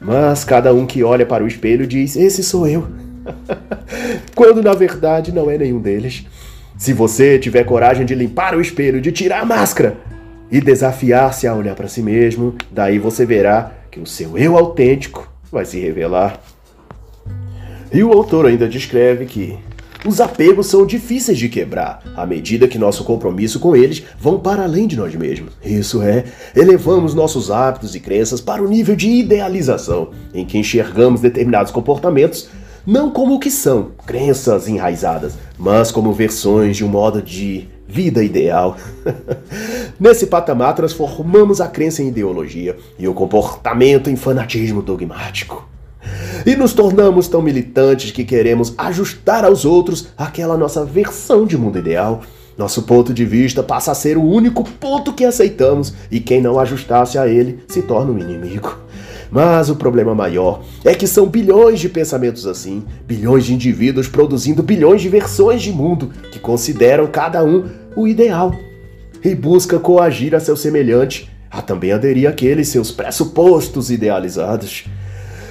Mas 0.00 0.44
cada 0.44 0.72
um 0.72 0.86
que 0.86 1.02
olha 1.02 1.26
para 1.26 1.42
o 1.42 1.48
espelho 1.48 1.86
diz: 1.86 2.14
Esse 2.14 2.44
sou 2.44 2.68
eu. 2.68 2.86
Quando 4.36 4.62
na 4.62 4.74
verdade 4.74 5.32
não 5.32 5.50
é 5.50 5.58
nenhum 5.58 5.80
deles. 5.80 6.24
Se 6.76 6.92
você 6.92 7.38
tiver 7.38 7.64
coragem 7.64 8.04
de 8.06 8.14
limpar 8.14 8.54
o 8.54 8.60
espelho, 8.60 9.00
de 9.00 9.10
tirar 9.10 9.40
a 9.40 9.44
máscara 9.44 9.96
e 10.50 10.60
desafiar-se 10.60 11.46
a 11.46 11.54
olhar 11.54 11.74
para 11.74 11.88
si 11.88 12.02
mesmo, 12.02 12.54
daí 12.70 12.98
você 12.98 13.24
verá 13.24 13.72
que 13.94 14.00
o 14.00 14.06
seu 14.06 14.36
eu 14.36 14.58
autêntico 14.58 15.32
vai 15.52 15.64
se 15.64 15.78
revelar. 15.78 16.42
E 17.92 18.02
o 18.02 18.12
autor 18.12 18.46
ainda 18.46 18.68
descreve 18.68 19.24
que 19.24 19.56
os 20.04 20.20
apegos 20.20 20.66
são 20.66 20.84
difíceis 20.84 21.38
de 21.38 21.48
quebrar, 21.48 22.02
à 22.16 22.26
medida 22.26 22.66
que 22.66 22.76
nosso 22.76 23.04
compromisso 23.04 23.60
com 23.60 23.76
eles 23.76 24.02
vão 24.18 24.40
para 24.40 24.64
além 24.64 24.88
de 24.88 24.96
nós 24.96 25.14
mesmos. 25.14 25.52
Isso 25.64 26.02
é, 26.02 26.24
elevamos 26.56 27.14
nossos 27.14 27.52
hábitos 27.52 27.94
e 27.94 28.00
crenças 28.00 28.40
para 28.40 28.64
o 28.64 28.68
nível 28.68 28.96
de 28.96 29.08
idealização, 29.08 30.10
em 30.34 30.44
que 30.44 30.58
enxergamos 30.58 31.20
determinados 31.20 31.70
comportamentos 31.70 32.48
não 32.84 33.10
como 33.10 33.36
o 33.36 33.38
que 33.38 33.50
são, 33.50 33.92
crenças 34.04 34.68
enraizadas, 34.68 35.38
mas 35.56 35.90
como 35.90 36.12
versões 36.12 36.76
de 36.76 36.84
um 36.84 36.88
modo 36.88 37.22
de 37.22 37.68
vida 37.86 38.22
ideal. 38.22 38.76
Nesse 39.98 40.26
patamar, 40.26 40.74
transformamos 40.74 41.60
a 41.60 41.68
crença 41.68 42.02
em 42.02 42.08
ideologia 42.08 42.76
e 42.98 43.06
o 43.06 43.14
comportamento 43.14 44.10
em 44.10 44.16
fanatismo 44.16 44.82
dogmático. 44.82 45.68
E 46.44 46.54
nos 46.56 46.72
tornamos 46.72 47.28
tão 47.28 47.40
militantes 47.40 48.10
que 48.10 48.24
queremos 48.24 48.74
ajustar 48.76 49.44
aos 49.44 49.64
outros 49.64 50.08
aquela 50.16 50.56
nossa 50.56 50.84
versão 50.84 51.46
de 51.46 51.56
mundo 51.56 51.78
ideal. 51.78 52.20
Nosso 52.56 52.82
ponto 52.82 53.12
de 53.12 53.24
vista 53.24 53.62
passa 53.62 53.92
a 53.92 53.94
ser 53.94 54.16
o 54.16 54.22
único 54.22 54.62
ponto 54.62 55.12
que 55.12 55.24
aceitamos, 55.24 55.92
e 56.10 56.20
quem 56.20 56.40
não 56.40 56.60
ajustasse 56.60 57.18
a 57.18 57.26
ele 57.26 57.64
se 57.66 57.82
torna 57.82 58.12
um 58.12 58.18
inimigo. 58.18 58.83
Mas 59.34 59.68
o 59.68 59.74
problema 59.74 60.14
maior 60.14 60.62
é 60.84 60.94
que 60.94 61.08
são 61.08 61.26
bilhões 61.26 61.80
de 61.80 61.88
pensamentos 61.88 62.46
assim, 62.46 62.84
bilhões 63.04 63.44
de 63.44 63.52
indivíduos 63.52 64.06
produzindo 64.06 64.62
bilhões 64.62 65.02
de 65.02 65.08
versões 65.08 65.60
de 65.60 65.72
mundo 65.72 66.12
que 66.30 66.38
consideram 66.38 67.08
cada 67.08 67.42
um 67.42 67.64
o 67.96 68.06
ideal 68.06 68.54
e 69.24 69.34
busca 69.34 69.76
coagir 69.80 70.36
a 70.36 70.40
seu 70.40 70.56
semelhante 70.56 71.28
a 71.50 71.60
também 71.60 71.90
aderir 71.90 72.28
àqueles 72.28 72.68
seus 72.68 72.92
pressupostos 72.92 73.90
idealizados, 73.90 74.84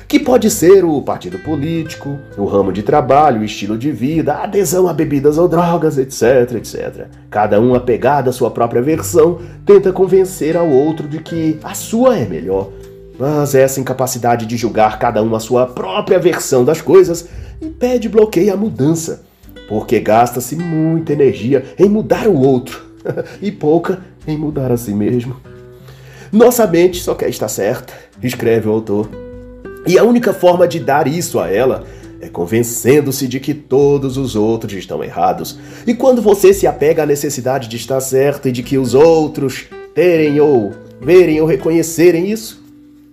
que 0.07 0.17
pode 0.17 0.49
ser 0.49 0.85
o 0.85 1.01
partido 1.01 1.39
político, 1.39 2.17
o 2.37 2.45
ramo 2.45 2.71
de 2.71 2.83
trabalho, 2.83 3.41
o 3.41 3.45
estilo 3.45 3.77
de 3.77 3.91
vida, 3.91 4.33
a 4.33 4.43
adesão 4.45 4.87
a 4.87 4.93
bebidas 4.93 5.37
ou 5.37 5.49
drogas, 5.49 5.97
etc, 5.97 6.55
etc. 6.55 7.07
Cada 7.29 7.59
um 7.59 7.75
apegado 7.75 8.29
à 8.29 8.31
sua 8.31 8.49
própria 8.49 8.81
versão 8.81 9.39
tenta 9.65 9.91
convencer 9.91 10.55
ao 10.55 10.69
outro 10.69 11.05
de 11.05 11.19
que 11.19 11.59
a 11.61 11.73
sua 11.73 12.17
é 12.17 12.25
melhor. 12.25 12.69
Mas 13.17 13.53
essa 13.53 13.79
incapacidade 13.79 14.45
de 14.45 14.57
julgar 14.57 14.97
cada 14.97 15.21
um 15.21 15.35
a 15.35 15.39
sua 15.39 15.67
própria 15.67 16.19
versão 16.19 16.65
das 16.65 16.81
coisas 16.81 17.27
impede 17.61 18.07
e 18.07 18.11
bloqueia 18.11 18.53
a 18.53 18.57
mudança, 18.57 19.23
porque 19.67 19.99
gasta-se 19.99 20.55
muita 20.55 21.13
energia 21.13 21.63
em 21.77 21.87
mudar 21.87 22.27
o 22.27 22.39
outro 22.39 22.83
e 23.41 23.51
pouca 23.51 24.01
em 24.27 24.37
mudar 24.37 24.71
a 24.71 24.77
si 24.77 24.93
mesmo. 24.93 25.35
Nossa 26.31 26.65
mente 26.65 27.01
só 27.01 27.13
quer 27.13 27.29
estar 27.29 27.47
certa, 27.47 27.93
escreve 28.21 28.67
o 28.67 28.71
autor. 28.71 29.07
E 29.85 29.97
a 29.99 30.03
única 30.03 30.33
forma 30.33 30.67
de 30.67 30.79
dar 30.79 31.07
isso 31.07 31.39
a 31.39 31.49
ela 31.49 31.83
é 32.19 32.29
convencendo-se 32.29 33.27
de 33.27 33.39
que 33.39 33.53
todos 33.53 34.17
os 34.17 34.35
outros 34.35 34.73
estão 34.73 35.03
errados. 35.03 35.59
E 35.85 35.93
quando 35.93 36.21
você 36.21 36.53
se 36.53 36.65
apega 36.65 37.03
à 37.03 37.05
necessidade 37.05 37.67
de 37.67 37.75
estar 37.75 37.99
certo 37.99 38.47
e 38.47 38.51
de 38.51 38.63
que 38.63 38.77
os 38.77 38.93
outros 38.93 39.65
terem 39.93 40.39
ou 40.39 40.71
verem 41.01 41.41
ou 41.41 41.45
reconhecerem 41.45 42.31
isso, 42.31 42.62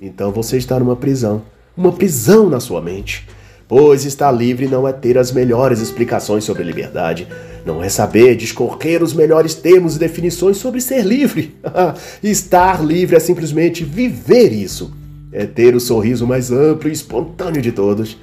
então 0.00 0.32
você 0.32 0.56
está 0.56 0.78
numa 0.78 0.96
prisão. 0.96 1.42
Uma 1.76 1.92
prisão 1.92 2.48
na 2.48 2.58
sua 2.58 2.80
mente. 2.80 3.28
Pois 3.68 4.06
estar 4.06 4.32
livre 4.32 4.66
não 4.66 4.88
é 4.88 4.92
ter 4.92 5.18
as 5.18 5.30
melhores 5.30 5.78
explicações 5.78 6.42
sobre 6.42 6.64
liberdade, 6.64 7.28
não 7.64 7.84
é 7.84 7.88
saber 7.88 8.34
discorrer 8.34 9.02
os 9.02 9.12
melhores 9.12 9.54
termos 9.54 9.94
e 9.94 9.98
definições 9.98 10.56
sobre 10.56 10.80
ser 10.80 11.04
livre. 11.04 11.54
estar 12.22 12.82
livre 12.82 13.14
é 13.14 13.20
simplesmente 13.20 13.84
viver 13.84 14.52
isso. 14.52 14.92
É 15.30 15.44
ter 15.44 15.76
o 15.76 15.80
sorriso 15.80 16.26
mais 16.26 16.50
amplo 16.50 16.88
e 16.88 16.92
espontâneo 16.92 17.60
de 17.60 17.70
todos. 17.70 18.16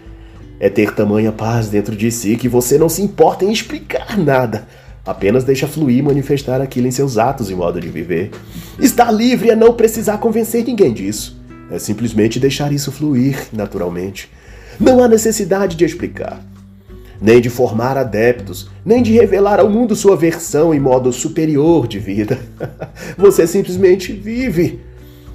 É 0.60 0.70
ter 0.70 0.94
tamanha 0.96 1.32
paz 1.32 1.70
dentro 1.70 1.96
de 1.96 2.12
si 2.12 2.36
que 2.36 2.50
você 2.50 2.78
não 2.80 2.90
se 2.90 3.04
importa 3.04 3.46
em 3.46 3.52
explicar 3.52 4.18
nada. 4.18 4.68
Apenas 5.06 5.46
deixa 5.46 5.68
fluir 5.68 6.00
e 6.00 6.02
manifestar 6.02 6.60
aquilo 6.60 6.88
em 6.88 6.92
seus 6.92 7.18
atos 7.18 7.50
e 7.52 7.56
modo 7.56 7.80
de 7.80 7.88
viver. 7.88 8.32
Estar 8.80 9.12
livre 9.12 9.52
é 9.52 9.56
não 9.56 9.74
precisar 9.74 10.18
convencer 10.18 10.66
ninguém 10.66 10.92
disso. 10.92 11.37
É 11.70 11.78
simplesmente 11.80 12.40
deixar 12.40 12.72
isso 12.72 12.92
fluir 12.92 13.48
naturalmente. 13.52 14.30
Não 14.80 15.04
há 15.04 15.08
necessidade 15.08 15.76
de 15.76 15.84
explicar, 15.84 16.42
nem 17.22 17.42
de 17.42 17.50
formar 17.50 17.98
adeptos, 17.98 18.70
nem 18.86 19.02
de 19.02 19.12
revelar 19.12 19.60
ao 19.60 19.70
mundo 19.70 19.96
sua 19.96 20.16
versão 20.16 20.74
em 20.74 20.80
modo 20.80 21.12
superior 21.12 21.88
de 21.88 22.00
vida. 22.00 22.40
Você 23.18 23.46
simplesmente 23.48 24.14
vive. 24.14 24.80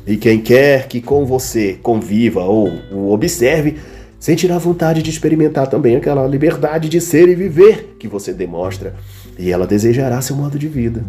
E 0.07 0.17
quem 0.17 0.41
quer 0.41 0.89
que 0.89 1.01
com 1.01 1.25
você 1.25 1.79
conviva 1.81 2.41
ou 2.41 2.73
o 2.91 3.13
observe, 3.13 3.77
sentirá 4.19 4.59
vontade 4.59 5.01
de 5.01 5.11
experimentar 5.11 5.69
também 5.69 5.95
aquela 5.95 6.27
liberdade 6.27 6.89
de 6.89 7.01
ser 7.01 7.29
e 7.29 7.37
viver 7.37 7.97
que 8.01 8.09
você 8.09 8.33
demonstra, 8.33 8.95
e 9.39 9.51
ela 9.51 9.65
desejará 9.65 10.21
seu 10.21 10.35
modo 10.35 10.59
de 10.59 10.67
vida. 10.67 11.05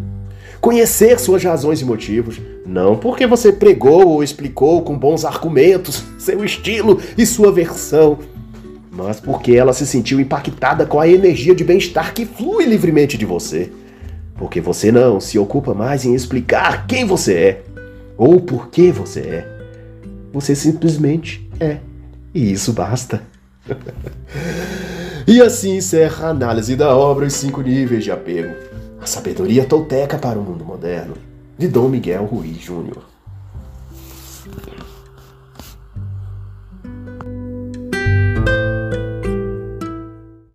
Conhecer 0.64 1.20
suas 1.20 1.44
razões 1.44 1.82
e 1.82 1.84
motivos, 1.84 2.40
não 2.64 2.96
porque 2.96 3.26
você 3.26 3.52
pregou 3.52 4.08
ou 4.08 4.24
explicou 4.24 4.80
com 4.80 4.96
bons 4.96 5.22
argumentos 5.22 6.02
seu 6.18 6.42
estilo 6.42 7.02
e 7.18 7.26
sua 7.26 7.52
versão, 7.52 8.18
mas 8.90 9.20
porque 9.20 9.52
ela 9.52 9.74
se 9.74 9.86
sentiu 9.86 10.18
impactada 10.18 10.86
com 10.86 10.98
a 10.98 11.06
energia 11.06 11.54
de 11.54 11.62
bem-estar 11.62 12.14
que 12.14 12.24
flui 12.24 12.64
livremente 12.64 13.18
de 13.18 13.26
você. 13.26 13.70
Porque 14.36 14.58
você 14.58 14.90
não 14.90 15.20
se 15.20 15.38
ocupa 15.38 15.74
mais 15.74 16.06
em 16.06 16.14
explicar 16.14 16.86
quem 16.86 17.04
você 17.04 17.34
é 17.34 17.62
ou 18.16 18.40
por 18.40 18.70
que 18.70 18.90
você 18.90 19.20
é. 19.20 19.58
Você 20.32 20.54
simplesmente 20.54 21.46
é. 21.60 21.76
E 22.32 22.50
isso 22.50 22.72
basta. 22.72 23.22
e 25.28 25.42
assim 25.42 25.76
encerra 25.76 26.28
a 26.28 26.30
análise 26.30 26.74
da 26.74 26.96
obra 26.96 27.26
Os 27.26 27.34
Cinco 27.34 27.60
Níveis 27.60 28.02
de 28.02 28.10
Apego. 28.10 28.73
A 29.04 29.06
sabedoria 29.06 29.66
tolteca 29.66 30.16
para 30.16 30.38
o 30.38 30.42
mundo 30.42 30.64
moderno, 30.64 31.14
de 31.58 31.68
Dom 31.68 31.90
Miguel 31.90 32.24
Ruiz 32.24 32.56
Júnior. 32.56 33.13